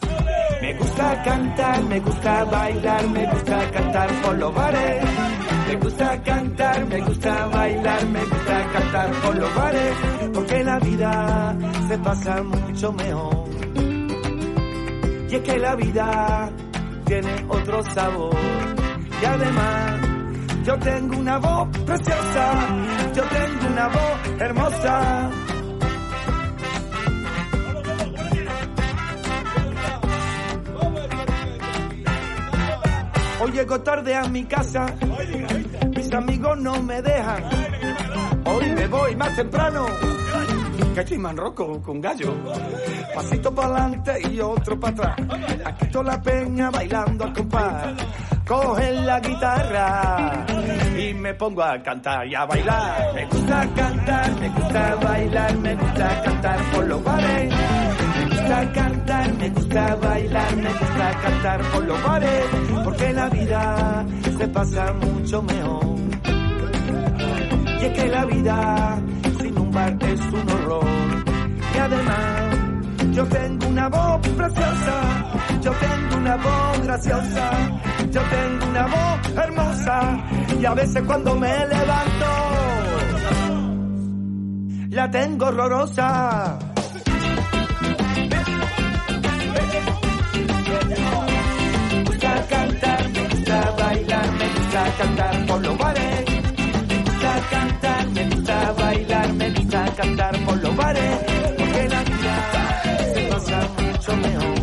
Me 0.62 0.74
gusta 0.74 1.22
cantar, 1.22 1.82
me 1.85 2.01
gusta 2.01 2.45
bailar, 2.45 3.09
me 3.09 3.30
gusta 3.30 3.70
cantar 3.70 4.11
por 4.22 4.39
los 4.39 4.55
bares. 4.55 5.05
Me 5.75 5.81
gusta 5.81 6.22
cantar, 6.22 6.87
me 6.87 7.01
gusta 7.01 7.47
bailar, 7.47 8.07
me 8.07 8.20
gusta 8.20 8.72
cantar 8.72 9.11
por 9.11 9.37
los 9.37 9.55
bares, 9.57 9.97
porque 10.33 10.62
la 10.62 10.79
vida 10.79 11.57
se 11.89 11.99
pasa 11.99 12.43
mucho 12.45 12.93
mejor. 12.93 13.49
Y 15.29 15.35
es 15.35 15.41
que 15.43 15.59
la 15.59 15.75
vida 15.75 16.49
tiene 17.07 17.45
otro 17.49 17.83
sabor. 17.93 18.37
Y 19.20 19.25
además, 19.25 20.01
yo 20.64 20.79
tengo 20.79 21.18
una 21.18 21.39
voz 21.39 21.68
preciosa, 21.85 22.53
yo 23.12 23.22
tengo 23.25 23.66
una 23.72 23.89
voz 23.89 24.41
hermosa. 24.41 25.31
Hoy 33.45 33.53
llego 33.53 33.79
tarde 33.83 34.15
a 34.15 34.25
mi 34.25 34.45
casa, 34.45 34.87
mis 35.95 36.11
amigos 36.15 36.59
no 36.61 36.83
me 36.83 37.03
dejan. 37.03 37.45
Hoy 38.47 38.71
me 38.71 38.87
voy 38.87 39.15
más 39.17 39.37
temprano, 39.37 39.85
que 40.95 41.01
estoy 41.01 41.19
manroco 41.19 41.83
con 41.83 42.01
gallo. 42.01 42.35
Pasito 43.15 43.55
para 43.55 43.69
adelante 43.69 44.23
y 44.33 44.41
otro 44.41 44.81
para 44.81 45.13
atrás. 45.13 45.17
Aquí 45.63 45.87
toda 45.89 46.05
la 46.05 46.23
peña 46.23 46.71
bailando 46.71 47.25
al 47.25 47.33
compás. 47.35 47.95
Cogen 48.47 49.07
la 49.07 49.21
guitarra 49.21 50.47
y 50.99 51.13
me 51.13 51.35
pongo 51.35 51.63
a 51.63 51.83
cantar 51.83 52.27
y 52.27 52.35
a 52.35 52.47
bailar. 52.47 53.15
Me 53.15 53.27
gusta 53.27 53.69
cantar, 53.75 54.41
me 54.41 54.49
gusta 54.49 54.95
bailar, 54.95 55.59
me 55.59 55.75
gusta 55.75 56.23
cantar 56.23 56.59
por 56.73 56.87
los 56.87 57.05
bares. 57.05 57.84
Me 58.45 58.51
gusta 58.51 58.73
cantar, 58.73 59.35
me 59.39 59.49
gusta 59.49 59.97
bailar, 59.97 60.57
me 60.57 60.69
gusta 60.69 61.11
cantar 61.23 61.61
por 61.73 61.85
los 61.87 62.05
bares, 62.05 62.45
porque 62.85 63.13
la 63.15 63.29
vida 63.31 64.05
se 64.37 64.49
pasa 64.49 64.93
mucho 64.93 65.43
mejor. 65.43 65.97
Y 67.81 67.85
es 67.87 67.93
que 67.99 68.07
la 68.09 68.25
vida 68.27 68.99
sin 69.41 69.59
un 69.59 69.71
bar 69.73 69.97
es 69.99 70.21
un 70.21 70.51
horror. 70.51 70.85
Y 71.75 71.79
además, 71.79 72.59
yo 73.13 73.25
tengo 73.29 73.67
una 73.67 73.89
voz 73.89 74.29
preciosa, 74.29 75.01
yo 75.63 75.73
tengo 75.73 76.17
una 76.19 76.37
voz 76.37 76.81
graciosa, 76.83 77.51
yo 78.11 78.21
tengo 78.21 78.67
una 78.67 78.87
voz 78.87 79.39
hermosa, 79.43 80.25
y 80.61 80.65
a 80.67 80.75
veces 80.75 81.03
cuando 81.07 81.35
me 81.37 81.67
levanto, 81.67 82.27
la 84.91 85.11
tengo 85.11 85.47
horrorosa. 85.47 86.74
Cantar 94.99 95.47
por 95.47 95.61
los 95.63 95.79
bares. 95.79 96.25
Me 96.89 96.99
gusta 96.99 97.41
cantar, 97.51 98.09
me 98.11 98.25
gusta 98.31 98.73
bailar, 98.73 99.33
me 99.35 99.51
gusta 99.51 99.85
cantar 99.97 100.39
por 100.45 100.57
los 100.59 100.77
bares. 100.77 101.19
Porque 101.59 101.89
la 101.89 102.03
vida 102.03 102.83
se 103.15 103.21
pasa 103.23 103.69
mucho 103.79 104.17
mejor. 104.17 104.55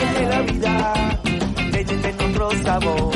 Porque 0.00 0.26
la 0.30 0.40
vida 0.42 0.94
te 1.72 1.84
tiene 1.84 2.14
otro 2.28 2.50
sabor. 2.62 3.14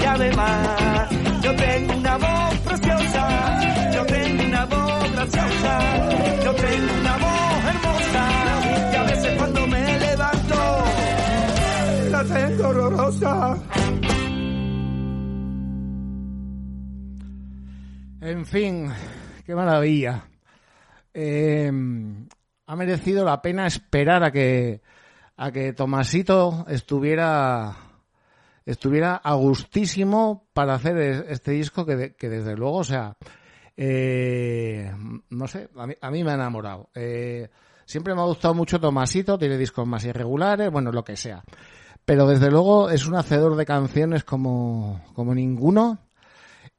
Y 0.00 0.04
además, 0.04 1.08
yo 1.42 1.54
tengo 1.56 1.94
una 1.96 2.16
voz 2.18 2.54
preciosa, 2.64 3.90
yo 3.94 4.06
tengo 4.06 4.44
una 4.44 4.64
voz 4.66 5.12
graciosa, 5.12 5.78
yo 6.44 6.54
tengo 6.54 6.92
una 7.00 7.16
voz 7.24 7.64
hermosa. 7.70 8.22
Y 8.92 8.96
a 8.96 9.02
veces 9.02 9.34
cuando 9.38 9.66
me 9.66 9.98
levanto, 9.98 10.84
la 12.10 12.24
tengo 12.24 12.68
horrorosa. 12.68 13.56
En 18.20 18.46
fin, 18.46 18.90
qué 19.44 19.54
maravilla. 19.54 20.24
Eh, 21.12 21.70
ha 22.66 22.76
merecido 22.76 23.24
la 23.24 23.40
pena 23.42 23.66
esperar 23.66 24.24
a 24.24 24.30
que 24.30 24.82
a 25.38 25.50
que 25.52 25.72
Tomasito 25.74 26.64
estuviera 26.68 27.76
estuviera 28.64 29.16
a 29.16 29.34
gustísimo 29.34 30.48
para 30.52 30.74
hacer 30.74 30.96
es- 30.98 31.24
este 31.28 31.52
disco 31.52 31.84
que, 31.86 32.14
que 32.16 32.28
desde 32.28 32.56
luego, 32.56 32.78
o 32.78 32.84
sea, 32.84 33.16
eh, 33.76 34.90
no 35.30 35.46
sé, 35.46 35.68
a 35.76 35.86
mí, 35.86 35.94
a 36.00 36.10
mí 36.10 36.24
me 36.24 36.30
ha 36.32 36.34
enamorado. 36.34 36.88
Eh, 36.94 37.48
siempre 37.84 38.14
me 38.14 38.22
ha 38.22 38.24
gustado 38.24 38.54
mucho 38.54 38.80
Tomasito, 38.80 39.38
tiene 39.38 39.56
discos 39.58 39.86
más 39.86 40.04
irregulares, 40.04 40.70
bueno, 40.72 40.90
lo 40.90 41.04
que 41.04 41.16
sea. 41.16 41.44
Pero 42.04 42.26
desde 42.26 42.50
luego 42.50 42.90
es 42.90 43.06
un 43.06 43.14
hacedor 43.16 43.56
de 43.56 43.66
canciones 43.66 44.24
como, 44.24 45.04
como 45.14 45.34
ninguno. 45.34 45.98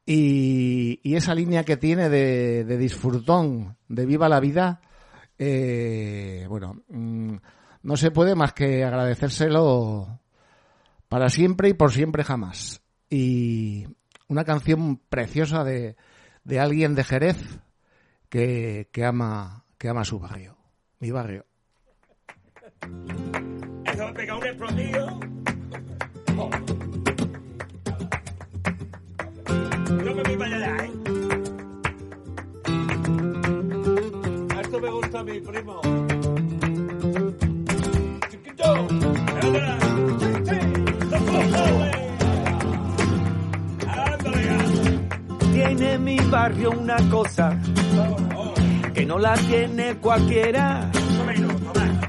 Y, 0.10 1.02
y 1.04 1.16
esa 1.18 1.36
línea 1.36 1.66
que 1.66 1.76
tiene 1.76 2.08
de, 2.08 2.64
de 2.64 2.78
disfrutón, 2.78 3.76
de 3.90 4.06
viva 4.06 4.30
la 4.30 4.40
vida, 4.40 4.80
eh, 5.38 6.46
bueno, 6.48 6.82
mm, 6.88 7.36
no 7.84 7.98
se 7.98 8.12
puede 8.12 8.34
más 8.34 8.54
que 8.54 8.86
agradecérselo 8.86 10.22
para 11.10 11.30
siempre 11.30 11.68
y 11.68 11.74
por 11.74 11.92
siempre 11.92 12.24
jamás. 12.24 12.82
Y 13.10 13.86
una 14.30 14.46
canción 14.46 14.98
preciosa 15.10 15.66
de, 15.66 15.98
de 16.46 16.60
alguien 16.62 16.96
de 16.96 17.04
Jerez 17.04 17.60
que, 18.30 18.90
que 18.94 19.04
ama 19.04 19.66
que 19.78 19.90
ama 19.90 20.06
su 20.06 20.20
barrio, 20.20 20.58
mi 21.00 21.12
barrio. 21.12 21.46
Eso 23.86 24.14
pega 24.14 24.36
un 24.36 24.42
No 29.90 30.14
me 30.16 30.22
voy 30.22 30.36
para 30.36 30.56
allá, 30.56 30.76
¿eh? 30.84 30.92
Esto 34.62 34.80
me 34.82 34.90
gusta 34.92 35.24
mi 35.24 35.40
primo. 35.40 35.82
Chiquito. 38.30 38.88
Tiene 45.54 45.98
mi 46.00 46.18
barrio 46.20 46.72
una 46.72 46.98
cosa 47.10 47.58
que 48.94 49.06
no 49.06 49.18
la 49.20 49.36
tiene 49.36 49.96
cualquiera. 50.00 50.92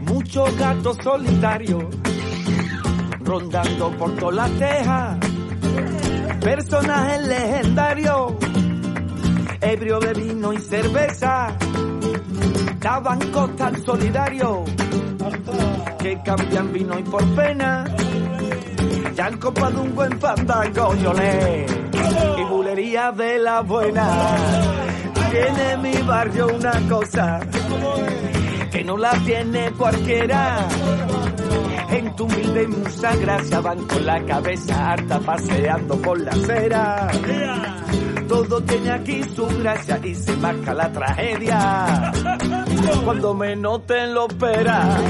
Muchos 0.01 0.59
gatos 0.59 0.97
solitarios 1.05 1.85
rondando 3.20 3.91
por 3.93 4.16
todas 4.16 4.35
las 4.35 4.51
tejas. 4.59 5.28
Personajes 6.41 7.26
legendarios, 7.26 8.32
ebrio 9.61 9.99
de 10.01 10.12
vino 10.14 10.53
y 10.53 10.59
cerveza. 10.59 11.57
Daban 12.80 13.18
costa 13.30 13.66
al 13.66 13.84
solidario 13.84 14.64
que 15.99 16.20
cambian 16.22 16.72
vino 16.72 16.99
y 16.99 17.03
por 17.03 17.24
pena. 17.34 17.84
Ya 19.14 19.26
han 19.26 19.39
comprado 19.39 19.82
un 19.82 19.95
buen 19.95 20.18
fandango, 20.20 20.95
yo 20.95 21.12
le 21.12 21.66
y 22.39 22.45
bulería 22.45 23.12
de 23.12 23.39
la 23.39 23.61
buena. 23.62 24.36
Tiene 25.30 25.76
mi 25.78 26.03
barrio 26.03 26.49
una 26.55 26.72
cosa 26.89 27.41
que 28.70 28.84
no 28.84 28.97
la 28.97 29.12
tiene 29.24 29.72
cualquiera. 29.72 30.68
En 31.91 32.14
tu 32.16 32.24
humilde 32.24 32.68
musa 32.68 33.16
gracia 33.16 33.61
van 33.61 33.86
con 33.86 34.07
la 34.07 34.22
cabeza 34.24 34.93
harta 34.93 35.20
paseando 35.20 35.97
por 35.97 36.20
la 36.20 36.30
acera. 36.30 37.09
Todo 38.28 38.61
tiene 38.62 38.91
aquí 38.91 39.22
su 39.34 39.47
gracia 39.47 39.99
y 40.05 40.14
se 40.14 40.36
marca 40.36 40.74
la 40.74 40.93
tragedia. 40.93 42.12
Cuando 43.05 43.34
me 43.34 43.57
noten 43.57 44.14
lo 44.14 44.26
espera, 44.26 45.01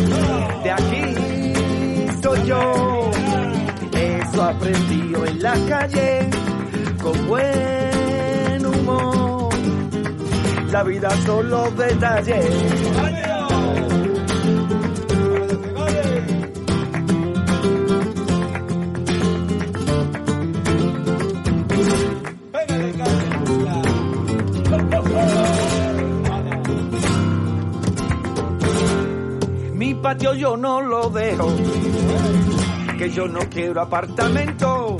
de 0.62 0.70
aquí 0.70 2.12
soy 2.22 2.46
yo. 2.46 3.10
Eso 3.92 4.42
aprendí 4.42 5.10
yo 5.12 5.26
en 5.26 5.42
la 5.42 5.54
calle 5.68 6.30
con 7.02 7.26
buen 7.26 8.66
humor. 8.66 9.48
La 10.70 10.82
vida 10.84 11.10
son 11.26 11.50
los 11.50 11.76
detalles. 11.76 13.07
Patio 30.08 30.32
yo 30.32 30.56
no 30.56 30.80
lo 30.80 31.10
dejo, 31.10 31.54
que 32.96 33.10
yo 33.10 33.28
no 33.28 33.40
quiero 33.50 33.82
apartamento, 33.82 34.96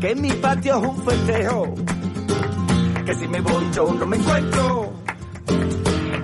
que 0.00 0.16
mi 0.16 0.32
patio 0.32 0.78
es 0.78 0.82
un 0.82 1.04
festejo, 1.04 1.74
que 3.06 3.14
si 3.14 3.28
me 3.28 3.40
voy 3.40 3.70
yo 3.72 3.94
no 3.94 4.04
me 4.04 4.16
encuentro. 4.16 4.92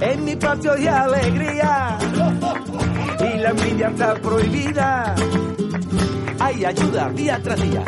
En 0.00 0.24
mi 0.24 0.34
patio 0.34 0.72
hay 0.72 0.86
alegría 0.88 1.96
y 3.20 3.38
la 3.38 3.50
envidia 3.50 3.88
está 3.88 4.14
prohibida. 4.14 5.14
Hay 6.40 6.64
ayuda 6.64 7.08
día 7.10 7.40
tras 7.40 7.62
día 7.62 7.84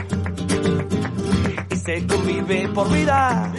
y 1.73 1.77
se 1.77 2.07
convive 2.07 2.69
por 2.69 2.89
vida. 2.93 3.53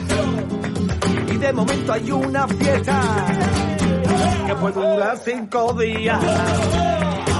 Y 1.33 1.37
de 1.37 1.51
momento 1.51 1.91
hay 1.91 2.11
una 2.11 2.47
fiesta 2.47 3.66
que 4.47 4.55
puede 4.55 4.75
durar 4.75 5.17
cinco 5.17 5.73
días. 5.73 6.19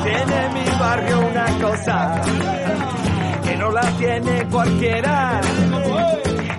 Tiene 0.04 0.50
mi 0.50 0.80
barrio 0.80 1.20
una 1.20 1.46
cosa 1.62 2.22
que 3.44 3.56
no 3.56 3.72
la 3.72 3.82
tiene 3.98 4.46
cualquiera. 4.52 5.42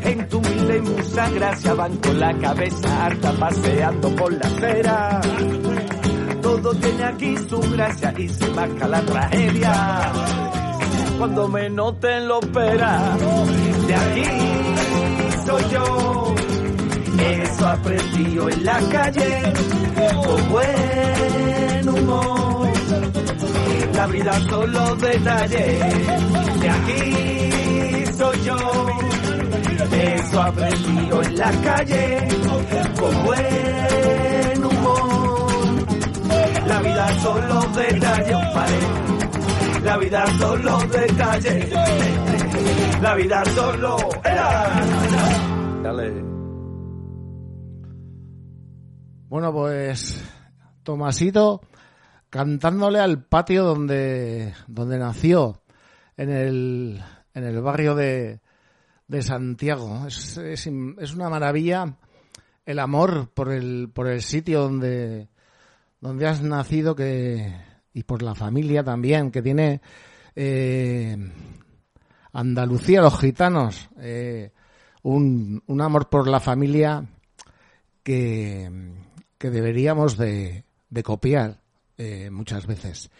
En 0.05 0.29
tu 0.29 0.39
humilde 0.39 0.81
musa 0.81 1.29
gracia 1.31 1.75
van 1.75 1.97
con 1.99 2.19
la 2.19 2.33
cabeza 2.39 3.07
harta 3.07 3.33
paseando 3.33 4.17
por 4.17 4.33
la 4.33 4.47
acera. 4.47 5.21
Todo 6.41 6.75
tiene 6.75 7.05
aquí 7.05 7.37
su 7.37 7.61
gracia 7.61 8.15
y 8.17 8.29
se 8.29 8.49
marca 8.49 8.89
la 8.89 9.03
tragedia. 9.03 10.13
Cuando 11.19 11.49
me 11.49 11.69
noten 11.69 12.27
lo 12.27 12.41
espera, 12.41 13.17
de 13.87 13.95
aquí 13.95 14.25
soy 15.45 15.63
yo. 15.73 16.18
Yo 17.89 18.51
en 18.51 18.65
la 18.67 18.79
calle 18.91 19.53
con 20.27 20.49
buen 20.51 21.89
humor. 21.89 22.69
La 23.95 24.07
vida 24.09 24.33
son 24.51 24.73
los 24.73 25.01
detalles, 25.01 25.81
de 26.61 26.69
aquí 26.69 28.13
soy 28.13 28.41
yo. 28.45 28.57
Eso 29.91 30.43
aprendí 30.43 31.09
yo 31.09 31.23
en 31.23 31.39
la 31.39 31.51
calle 31.51 32.29
con 33.01 33.25
buen 33.25 34.65
humor. 34.65 35.87
La 36.67 36.83
vida 36.83 37.09
son 37.23 37.49
los 37.49 37.77
detalles, 37.77 38.37
padre. 38.53 38.79
La 39.83 39.97
vida 39.97 40.27
son 40.39 40.63
los 40.63 40.91
detalles. 40.91 41.73
La 43.01 43.15
vida 43.15 43.43
solo 43.55 43.97
era. 44.25 44.83
Dale. 45.83 46.38
Bueno, 49.29 49.53
pues 49.53 50.25
Tomasito 50.83 51.61
cantándole 52.31 52.99
al 52.99 53.25
patio 53.25 53.63
donde, 53.63 54.55
donde 54.67 54.99
nació, 54.99 55.61
en 56.17 56.31
el, 56.31 57.05
en 57.35 57.45
el 57.45 57.61
barrio 57.61 57.95
de, 57.95 58.41
de 59.07 59.23
Santiago. 59.23 60.07
Es, 60.07 60.39
es, 60.39 60.67
una 60.67 61.29
maravilla 61.29 61.95
el 62.65 62.79
amor 62.79 63.29
por 63.35 63.53
el, 63.53 63.91
por 63.93 64.09
el 64.09 64.23
sitio 64.23 64.63
donde, 64.63 65.29
donde 66.01 66.27
has 66.27 66.41
nacido 66.41 66.97
que, 66.97 67.55
y 67.93 68.05
por 68.05 68.23
la 68.23 68.35
familia 68.35 68.83
también, 68.83 69.31
que 69.31 69.43
tiene 69.43 69.83
eh, 70.37 71.19
Andalucía, 72.33 73.03
los 73.03 73.21
gitanos, 73.21 73.91
eh, 73.99 74.53
un, 75.03 75.63
un 75.67 75.81
amor 75.83 76.09
por 76.09 76.27
la 76.29 76.41
familia 76.41 77.05
que, 78.03 78.71
que 79.39 79.51
deberíamos 79.51 80.17
de, 80.17 80.65
de 80.91 81.03
copiar 81.03 81.61
eh, 81.97 82.31
muchas 82.31 82.67
veces. 82.67 83.11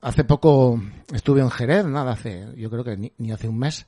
Hace 0.00 0.24
poco 0.24 0.80
estuve 1.12 1.40
en 1.40 1.50
Jerez, 1.50 1.86
nada, 1.86 2.12
hace, 2.12 2.46
yo 2.56 2.70
creo 2.70 2.84
que 2.84 2.96
ni, 2.96 3.12
ni 3.18 3.32
hace 3.32 3.48
un 3.48 3.58
mes, 3.58 3.86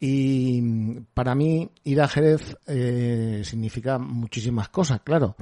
y 0.00 1.00
para 1.14 1.34
mí 1.34 1.70
ir 1.84 2.00
a 2.00 2.08
Jerez 2.08 2.56
eh, 2.66 3.42
significa 3.44 3.98
muchísimas 3.98 4.68
cosas, 4.68 5.00
claro. 5.02 5.34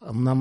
Una, 0.00 0.32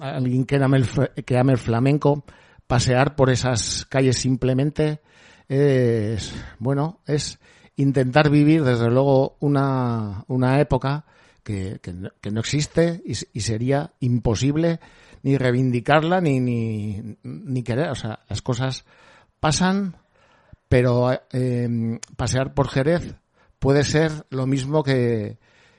alguien 0.00 0.44
que 0.46 0.56
ame, 0.56 0.78
el, 0.78 0.88
que 1.24 1.36
ame 1.36 1.52
el 1.52 1.58
flamenco, 1.58 2.24
pasear 2.66 3.16
por 3.16 3.28
esas 3.28 3.84
calles 3.86 4.16
simplemente 4.16 5.00
es, 5.48 6.34
bueno, 6.58 7.00
es 7.06 7.38
intentar 7.76 8.30
vivir 8.30 8.64
desde 8.64 8.88
luego 8.88 9.36
una, 9.40 10.24
una 10.28 10.60
época 10.60 11.04
que, 11.44 11.78
que, 11.80 11.92
no, 11.92 12.10
que 12.20 12.30
no 12.30 12.40
existe 12.40 13.02
y, 13.04 13.40
sería 13.40 13.92
imposible 14.00 14.80
ni 15.22 15.36
reivindicarla 15.36 16.20
ni, 16.20 16.40
ni, 16.40 17.16
ni 17.22 17.62
querer. 17.62 17.90
O 17.90 17.94
sea, 17.94 18.20
las 18.28 18.42
cosas 18.42 18.84
pasan, 19.38 19.96
pero 20.68 21.12
eh, 21.32 22.00
pasear 22.16 22.54
por 22.54 22.68
Jerez 22.68 23.14
puede 23.58 23.84
ser 23.84 24.26
lo 24.30 24.46
mismo 24.46 24.82
que, 24.82 25.38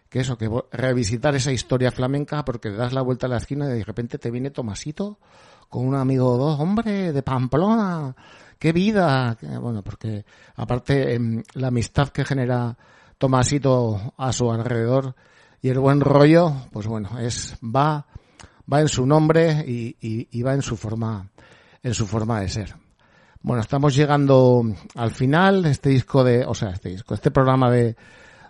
que 0.09 0.19
eso, 0.19 0.37
que 0.37 0.49
revisitar 0.71 1.35
esa 1.35 1.51
historia 1.51 1.91
flamenca 1.91 2.45
porque 2.45 2.71
das 2.71 2.93
la 2.93 3.01
vuelta 3.01 3.27
a 3.27 3.29
la 3.29 3.37
esquina 3.37 3.65
y 3.65 3.79
de 3.79 3.83
repente 3.83 4.17
te 4.17 4.31
viene 4.31 4.51
Tomasito 4.51 5.19
con 5.67 5.85
un 5.85 5.95
amigo 5.95 6.37
dos, 6.37 6.59
hombre, 6.59 7.11
de 7.11 7.23
Pamplona, 7.23 8.15
qué 8.59 8.71
vida. 8.71 9.35
Bueno, 9.59 9.83
porque 9.83 10.25
aparte 10.55 11.19
la 11.55 11.67
amistad 11.67 12.09
que 12.09 12.23
genera 12.23 12.77
Tomasito 13.17 14.13
a 14.17 14.31
su 14.31 14.51
alrededor 14.51 15.15
y 15.65 15.69
el 15.69 15.79
buen 15.79 15.99
rollo, 15.99 16.53
pues 16.71 16.85
bueno, 16.85 17.17
es 17.17 17.57
va 17.63 18.05
va 18.71 18.81
en 18.81 18.87
su 18.87 19.03
nombre 19.07 19.65
y, 19.67 20.43
va 20.43 20.53
en 20.53 20.61
su 20.61 20.77
forma 20.77 21.31
en 21.81 21.95
su 21.95 22.05
forma 22.05 22.39
de 22.41 22.49
ser. 22.49 22.75
Bueno, 23.41 23.63
estamos 23.63 23.95
llegando 23.95 24.61
al 24.93 25.09
final 25.09 25.65
este 25.65 25.89
disco 25.89 26.23
de, 26.23 26.45
o 26.45 26.53
sea, 26.53 26.69
este 26.69 26.89
disco, 26.89 27.15
este 27.15 27.31
programa 27.31 27.71
de, 27.71 27.95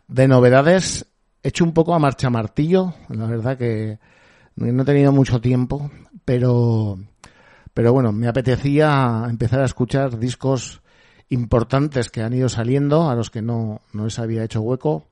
de 0.09 0.27
novedades, 0.27 1.05
hecho 1.41 1.63
un 1.63 1.71
poco 1.71 1.95
a 1.95 1.99
marcha 1.99 2.29
martillo, 2.29 2.93
la 3.07 3.27
verdad 3.27 3.57
que 3.57 3.97
no 4.57 4.81
he 4.81 4.85
tenido 4.85 5.13
mucho 5.13 5.39
tiempo, 5.39 5.89
pero 6.25 6.99
pero 7.73 7.93
bueno, 7.93 8.11
me 8.11 8.27
apetecía 8.27 9.23
empezar 9.29 9.61
a 9.61 9.65
escuchar 9.65 10.19
discos 10.19 10.81
importantes 11.29 12.09
que 12.09 12.23
han 12.23 12.33
ido 12.33 12.49
saliendo, 12.49 13.09
a 13.09 13.15
los 13.15 13.31
que 13.31 13.41
no, 13.41 13.79
no 13.93 14.03
les 14.03 14.19
había 14.19 14.43
hecho 14.43 14.59
hueco. 14.59 15.07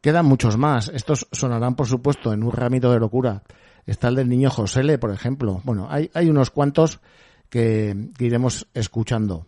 Quedan 0.00 0.26
muchos 0.26 0.56
más. 0.56 0.88
Estos 0.88 1.26
sonarán, 1.32 1.74
por 1.74 1.86
supuesto, 1.86 2.32
en 2.32 2.42
un 2.42 2.52
ramito 2.52 2.90
de 2.92 3.00
locura. 3.00 3.42
Está 3.86 4.08
el 4.08 4.16
del 4.16 4.28
niño 4.28 4.50
Josele, 4.50 4.98
por 4.98 5.10
ejemplo. 5.10 5.60
Bueno, 5.64 5.86
hay, 5.90 6.10
hay 6.14 6.28
unos 6.28 6.50
cuantos 6.50 7.00
que, 7.48 8.10
que 8.16 8.24
iremos 8.26 8.66
escuchando. 8.74 9.46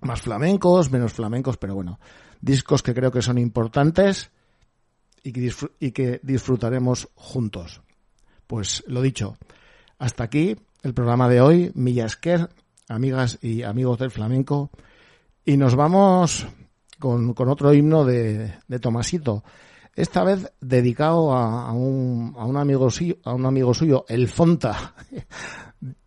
Más 0.00 0.20
flamencos, 0.20 0.90
menos 0.90 1.12
flamencos, 1.12 1.56
pero 1.56 1.74
bueno, 1.74 1.98
discos 2.40 2.82
que 2.82 2.94
creo 2.94 3.10
que 3.10 3.22
son 3.22 3.38
importantes 3.38 4.30
y 5.22 5.32
que, 5.32 5.52
y 5.80 5.90
que 5.92 6.20
disfrutaremos 6.22 7.08
juntos. 7.14 7.80
Pues 8.46 8.84
lo 8.86 9.00
dicho, 9.00 9.36
hasta 9.98 10.24
aquí 10.24 10.54
el 10.82 10.92
programa 10.92 11.28
de 11.28 11.40
hoy, 11.40 11.72
Millasker, 11.74 12.50
amigas 12.88 13.38
y 13.40 13.62
amigos 13.62 13.98
del 13.98 14.10
flamenco, 14.10 14.70
y 15.44 15.56
nos 15.56 15.74
vamos 15.74 16.46
con, 16.98 17.32
con 17.32 17.48
otro 17.48 17.72
himno 17.72 18.04
de, 18.04 18.54
de, 18.68 18.78
Tomasito. 18.78 19.42
Esta 19.96 20.24
vez 20.24 20.52
dedicado 20.60 21.32
a, 21.32 21.72
un, 21.72 22.34
a, 22.36 22.44
un 22.44 22.56
amigo 22.56 22.90
suyo, 22.90 23.16
a 23.24 23.32
un 23.32 23.46
amigo 23.46 23.72
suyo, 23.74 24.04
el 24.08 24.28
Fonta, 24.28 24.94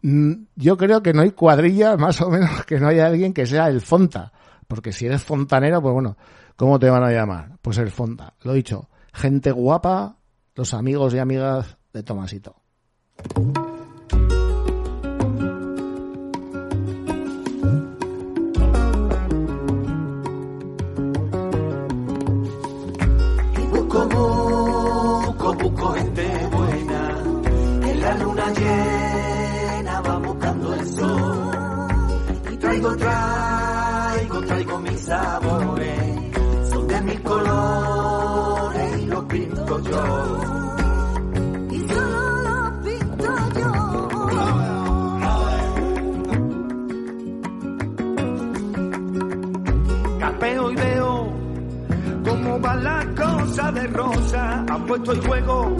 Mm, 0.01 0.33
Yo 0.55 0.77
creo 0.77 1.03
que 1.03 1.13
no 1.13 1.21
hay 1.21 1.31
cuadrilla, 1.31 1.97
más 1.97 2.21
o 2.21 2.29
menos, 2.29 2.65
que 2.65 2.79
no 2.79 2.88
haya 2.88 3.07
alguien 3.07 3.33
que 3.33 3.45
sea 3.45 3.67
el 3.67 3.81
Fonta. 3.81 4.31
Porque 4.67 4.91
si 4.91 5.05
eres 5.05 5.23
fontanero, 5.23 5.81
pues 5.81 5.93
bueno, 5.93 6.17
¿cómo 6.55 6.77
te 6.77 6.89
van 6.89 7.03
a 7.03 7.11
llamar? 7.11 7.57
Pues 7.61 7.77
el 7.77 7.89
Fonta. 7.89 8.33
Lo 8.41 8.53
dicho, 8.53 8.89
gente 9.13 9.51
guapa, 9.51 10.17
los 10.55 10.73
amigos 10.73 11.13
y 11.13 11.19
amigas 11.19 11.77
de 11.93 12.03
Tomasito. 12.03 12.55
Busco, 24.09 25.53
busco 25.53 25.93
gente 25.93 26.49
buena. 26.51 27.23
En 27.89 28.01
la 28.01 28.13
luna 28.15 28.53
llena 28.53 30.01
va 30.01 30.17
buscando 30.19 30.73
el 30.73 30.87
sol. 30.87 31.87
Y 32.51 32.57
traigo, 32.57 32.95
traigo, 32.97 34.41
traigo 34.41 34.79
mis 34.79 34.99
sabores. 35.01 36.69
Son 36.69 36.87
de 36.87 37.01
mil 37.01 37.21
colores 37.23 39.01
y 39.01 39.05
los 39.05 39.23
pinto 39.25 39.79
yo. 39.81 40.56
De 53.57 53.87
rosa. 53.87 54.65
Apuesto 54.69 55.13
y 55.15 55.19
juego 55.19 55.75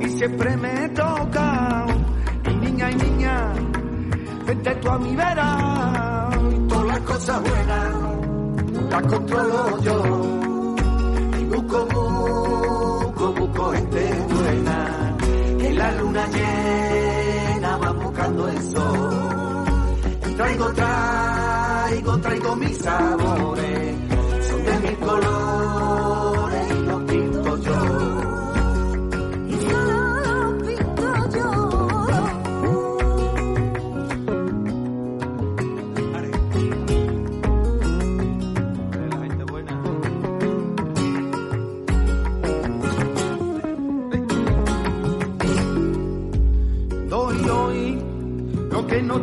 y 0.00 0.08
siempre 0.08 0.56
me 0.56 0.88
toca. 0.88 1.86
Y 2.50 2.54
niña 2.56 2.90
y 2.90 2.94
niña, 2.96 3.52
vente 4.44 4.74
tú 4.76 4.90
a 4.90 4.98
mi 4.98 5.14
vera. 5.14 6.28
Y 6.52 6.68
todas 6.68 6.86
las 6.86 7.00
cosas 7.00 7.42
buenas 7.42 7.94
las 8.90 9.02
controlo 9.02 9.80
yo. 9.82 10.49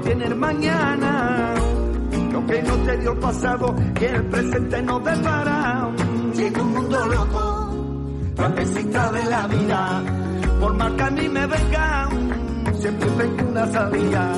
Tiene 0.08 0.26
el 0.28 0.36
mañana, 0.36 1.53
lo 2.32 2.45
que 2.45 2.64
no 2.64 2.76
te 2.78 2.97
dio 2.97 3.12
el 3.12 3.18
pasado, 3.20 3.76
que 3.93 4.05
el 4.05 4.24
presente 4.28 4.82
no 4.84 4.99
depara. 4.99 5.91
Llega 6.34 6.62
un 6.62 6.72
mundo 6.72 7.05
loco, 7.08 7.70
trapecista 8.36 9.12
de 9.12 9.26
la 9.26 9.47
vida. 9.47 10.03
Por 10.62 10.74
más 10.76 10.91
que 10.93 11.03
a 11.03 11.10
mí 11.10 11.28
me 11.28 11.45
venga, 11.45 12.10
siempre 12.80 13.10
tengo 13.18 13.49
una 13.49 13.68
salida. 13.68 14.34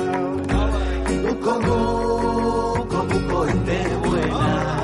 Busco, 1.22 1.60
busco, 1.60 3.04
busco 3.04 3.44
gente 3.46 3.96
buena. 4.08 4.82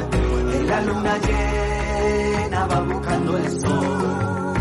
En 0.55 0.67
la 0.69 0.81
luna 0.83 1.19
llena 1.19 2.67
va 2.67 2.81
buscando 2.81 3.39
el 3.39 3.61
sol. 3.61 4.55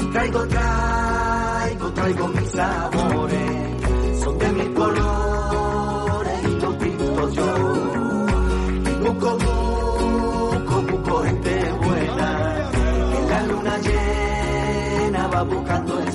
Y 0.00 0.04
traigo, 0.06 0.46
traigo, 0.48 1.92
traigo 1.92 2.28
mis 2.28 2.50
sabores. 2.50 3.59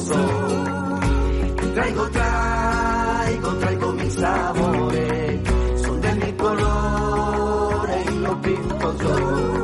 Y 0.08 1.68
traigo, 1.74 2.08
traigo, 2.10 3.54
traigo 3.56 3.92
mis 3.94 4.14
sabores. 4.14 5.40
Son 5.82 6.02
de 6.02 6.16
mis 6.16 6.34
colores 6.34 8.12
y 8.12 8.20
los 8.20 8.36
pinto. 8.36 9.55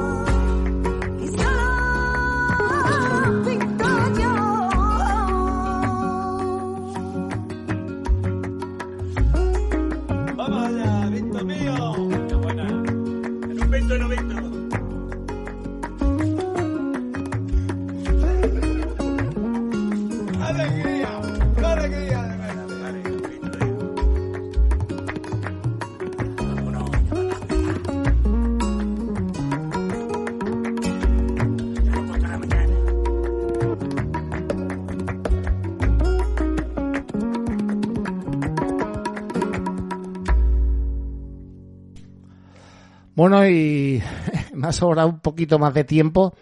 Bueno, 43.22 43.48
y 43.48 44.02
me 44.56 44.70
ha 44.70 44.72
sobrado 44.72 45.08
un 45.08 45.20
poquito 45.20 45.60
más 45.60 45.76
de 45.76 45.84
tiempo 45.84 46.34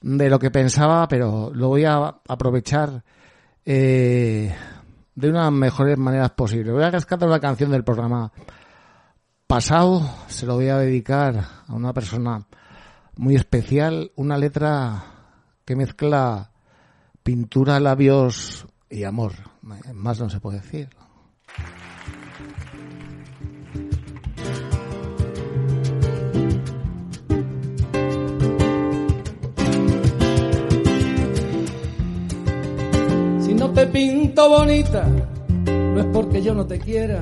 de 0.00 0.28
lo 0.28 0.40
que 0.40 0.50
pensaba, 0.50 1.06
pero 1.06 1.52
lo 1.54 1.68
voy 1.68 1.84
a 1.84 2.12
aprovechar 2.26 3.04
eh, 3.64 4.52
de 5.14 5.30
unas 5.30 5.52
mejores 5.52 5.96
maneras 5.96 6.32
posibles. 6.32 6.74
Voy 6.74 6.82
a 6.82 6.90
rescatar 6.90 7.28
una 7.28 7.38
canción 7.38 7.70
del 7.70 7.84
programa 7.84 8.32
pasado, 9.46 10.02
se 10.26 10.44
lo 10.44 10.56
voy 10.56 10.70
a 10.70 10.78
dedicar 10.78 11.36
a 11.68 11.72
una 11.72 11.92
persona 11.92 12.44
muy 13.14 13.36
especial, 13.36 14.10
una 14.16 14.38
letra 14.38 15.04
que 15.64 15.76
mezcla 15.76 16.50
pintura, 17.22 17.78
labios 17.78 18.66
y 18.90 19.04
amor. 19.04 19.34
Más 19.94 20.18
no 20.18 20.28
se 20.28 20.40
puede 20.40 20.58
decir. 20.58 20.88
No 33.68 33.74
te 33.74 33.86
pinto 33.88 34.48
bonita, 34.48 35.06
no 35.66 36.00
es 36.00 36.06
porque 36.06 36.42
yo 36.42 36.54
no 36.54 36.64
te 36.64 36.78
quiera. 36.78 37.20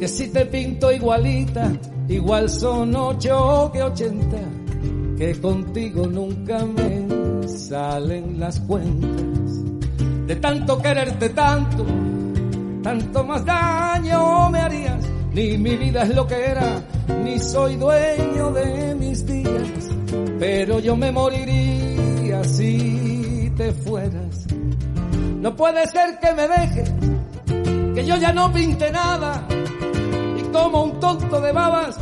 Que 0.00 0.08
si 0.08 0.28
te 0.28 0.46
pinto 0.46 0.90
igualita, 0.90 1.70
igual 2.08 2.50
son 2.50 2.96
ocho 2.96 3.70
que 3.72 3.82
ochenta. 3.84 4.38
Que 5.16 5.40
contigo 5.40 6.08
nunca 6.08 6.64
me 6.64 7.46
salen 7.48 8.40
las 8.40 8.58
cuentas. 8.60 9.62
De 10.26 10.36
tanto 10.36 10.82
quererte 10.82 11.28
tanto, 11.28 11.86
tanto 12.82 13.22
más 13.22 13.44
daño 13.44 14.50
me 14.50 14.58
harías. 14.58 15.04
Ni 15.32 15.56
mi 15.56 15.76
vida 15.76 16.02
es 16.02 16.16
lo 16.16 16.26
que 16.26 16.44
era, 16.44 16.82
ni 17.22 17.38
soy 17.38 17.76
dueño 17.76 18.50
de 18.50 18.94
mis 18.96 19.24
días. 19.24 19.96
Pero 20.40 20.80
yo 20.80 20.96
me 20.96 21.12
moriría 21.12 22.42
si 22.42 23.52
te 23.56 23.72
fueras. 23.72 24.41
No 25.42 25.56
puede 25.56 25.88
ser 25.88 26.20
que 26.20 26.32
me 26.34 26.46
dejes, 26.46 26.92
que 27.96 28.06
yo 28.06 28.16
ya 28.16 28.32
no 28.32 28.52
pinte 28.52 28.92
nada. 28.92 29.44
Y 30.38 30.42
como 30.52 30.84
un 30.84 31.00
tonto 31.00 31.40
de 31.40 31.50
babas, 31.50 31.98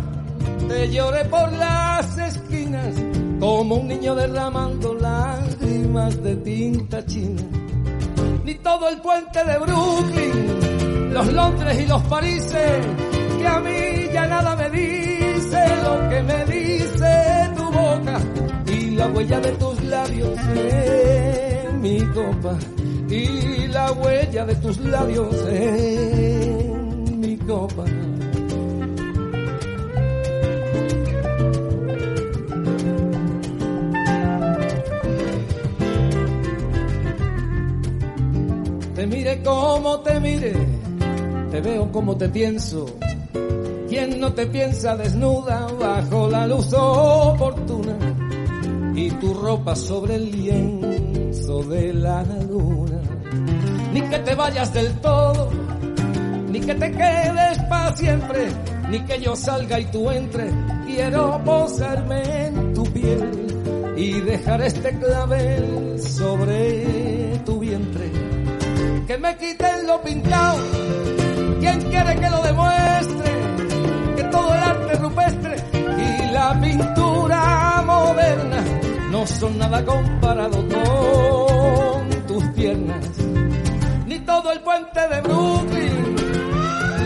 te 0.69 0.91
lloré 0.91 1.25
por 1.25 1.51
las 1.55 2.19
esquinas, 2.19 2.95
como 3.41 3.77
un 3.77 3.89
niño 3.89 4.15
derramando 4.15 4.93
lágrimas 4.93 6.23
de 6.23 6.37
tinta 6.37 7.03
china. 7.07 7.41
Ni 8.45 8.57
todo 8.57 8.91
el 8.91 9.01
puente 9.01 9.43
de 9.43 9.57
Brooklyn, 9.57 11.15
los 11.15 11.33
Londres 11.33 11.81
y 11.81 11.87
los 11.87 12.03
Parises, 12.03 12.87
que 13.39 13.47
a 13.47 13.59
mí 13.61 14.13
ya 14.13 14.27
nada 14.27 14.55
me 14.55 14.69
dice 14.69 15.65
lo 15.83 16.11
que 16.11 16.23
me 16.25 16.45
dice 16.45 17.51
tu 17.57 17.65
boca 17.65 18.21
y 18.67 18.91
la 18.91 19.07
huella 19.07 19.41
de 19.41 19.53
tus 19.53 19.83
labios 19.85 20.39
mi 21.81 21.99
copa 22.13 22.59
y 23.09 23.67
la 23.69 23.91
huella 23.93 24.45
de 24.45 24.55
tus 24.57 24.79
labios 24.81 25.35
en 25.49 27.21
mi 27.21 27.37
copa. 27.39 27.85
Te 38.95 39.07
mire 39.07 39.43
como 39.43 40.01
te 40.01 40.21
mire, 40.21 40.53
te 41.51 41.61
veo 41.63 41.91
como 41.91 42.17
te 42.17 42.29
pienso. 42.29 42.85
¿Quién 43.89 44.21
no 44.21 44.33
te 44.35 44.47
piensa 44.47 44.97
desnuda 44.97 45.67
bajo 45.81 46.29
la 46.29 46.47
luz 46.47 46.73
oportuna? 46.75 47.97
Y 48.95 49.11
tu 49.13 49.35
ropa 49.35 49.75
sobre 49.75 50.17
el 50.17 50.31
lienzo 50.31 51.10
de 51.47 51.93
la 51.95 52.23
luna. 52.23 53.01
Ni 53.93 54.03
que 54.03 54.19
te 54.19 54.35
vayas 54.35 54.73
del 54.75 54.93
todo, 55.01 55.51
ni 56.51 56.61
que 56.61 56.75
te 56.75 56.93
quedes 56.93 57.59
para 57.69 57.97
siempre, 57.97 58.49
ni 58.91 59.01
que 59.01 59.21
yo 59.21 59.35
salga 59.35 59.81
y 59.81 59.85
tú 59.87 60.11
entre. 60.11 60.51
Quiero 60.87 61.41
posarme 61.45 62.47
en 62.47 62.75
tu 62.75 62.85
piel 62.85 63.95
y 63.97 64.21
dejar 64.21 64.61
este 64.63 64.91
clavel 64.99 65.99
sobre 65.99 67.39
tu 67.45 67.59
vientre 67.59 68.11
que 69.07 69.19
me 69.19 69.37
quiten 69.37 69.87
lo 69.87 70.01
pintado. 70.03 70.59
¿Quién 71.59 71.81
quiere 71.81 72.15
que 72.17 72.31
lo 72.31 72.43
demuestre? 72.43 73.31
Que 74.17 74.25
todo 74.25 74.55
el 74.55 74.63
arte 74.63 74.95
rupestre 74.99 75.57
y 75.75 76.33
la 76.33 76.61
pintura 76.61 77.83
moderna 77.85 78.65
no 79.11 79.27
son 79.27 79.59
nada 79.59 79.85
comparado 79.85 80.59
con 80.69 81.00
Todo 84.51 84.59
el 84.59 84.65
puente 84.65 85.01
de 85.01 85.21
Brooklyn, 85.21 86.17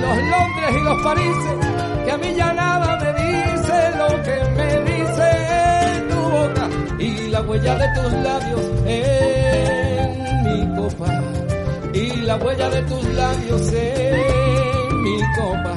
los 0.00 0.16
Londres 0.32 0.70
y 0.78 0.80
los 0.82 1.02
Parises, 1.02 1.58
que 2.06 2.10
a 2.10 2.16
mí 2.16 2.34
ya 2.34 2.54
nada 2.54 2.98
me 3.02 3.12
dice 3.22 3.90
lo 3.98 4.22
que 4.22 4.36
me 4.56 4.80
dice 4.90 5.28
tu 6.08 6.16
boca 6.16 6.68
y 6.98 7.28
la 7.28 7.42
huella 7.42 7.74
de 7.74 7.88
tus 8.00 8.12
labios 8.14 8.62
en 8.86 10.42
mi 10.44 10.74
copa 10.74 11.06
y 11.92 12.06
la 12.22 12.36
huella 12.36 12.70
de 12.70 12.82
tus 12.84 13.04
labios 13.12 13.72
en 13.74 15.02
mi 15.02 15.18
copa. 15.36 15.72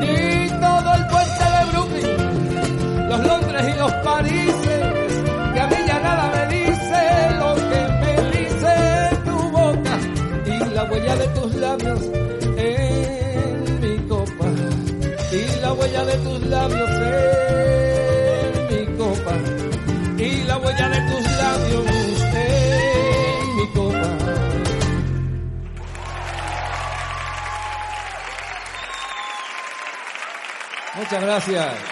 Ni 0.00 0.48
todo 0.58 0.94
el 0.94 1.06
puente 1.06 1.44
de 1.54 1.62
Brooklyn, 1.70 3.08
los 3.10 3.20
Londres 3.26 3.64
y 3.68 3.78
los 3.78 3.92
Parises, 3.92 4.69
huella 16.00 16.04
de 16.04 16.18
tus 16.18 16.42
labios 16.46 16.90
en 16.90 18.66
mi 18.68 18.96
copa. 18.96 19.34
Y 20.18 20.44
la 20.44 20.56
huella 20.58 20.88
de 20.88 21.00
tus 21.10 21.24
labios 21.36 21.86
en 22.34 23.56
mi 23.56 23.66
copa. 23.72 24.08
Muchas 30.96 31.22
gracias. 31.22 31.89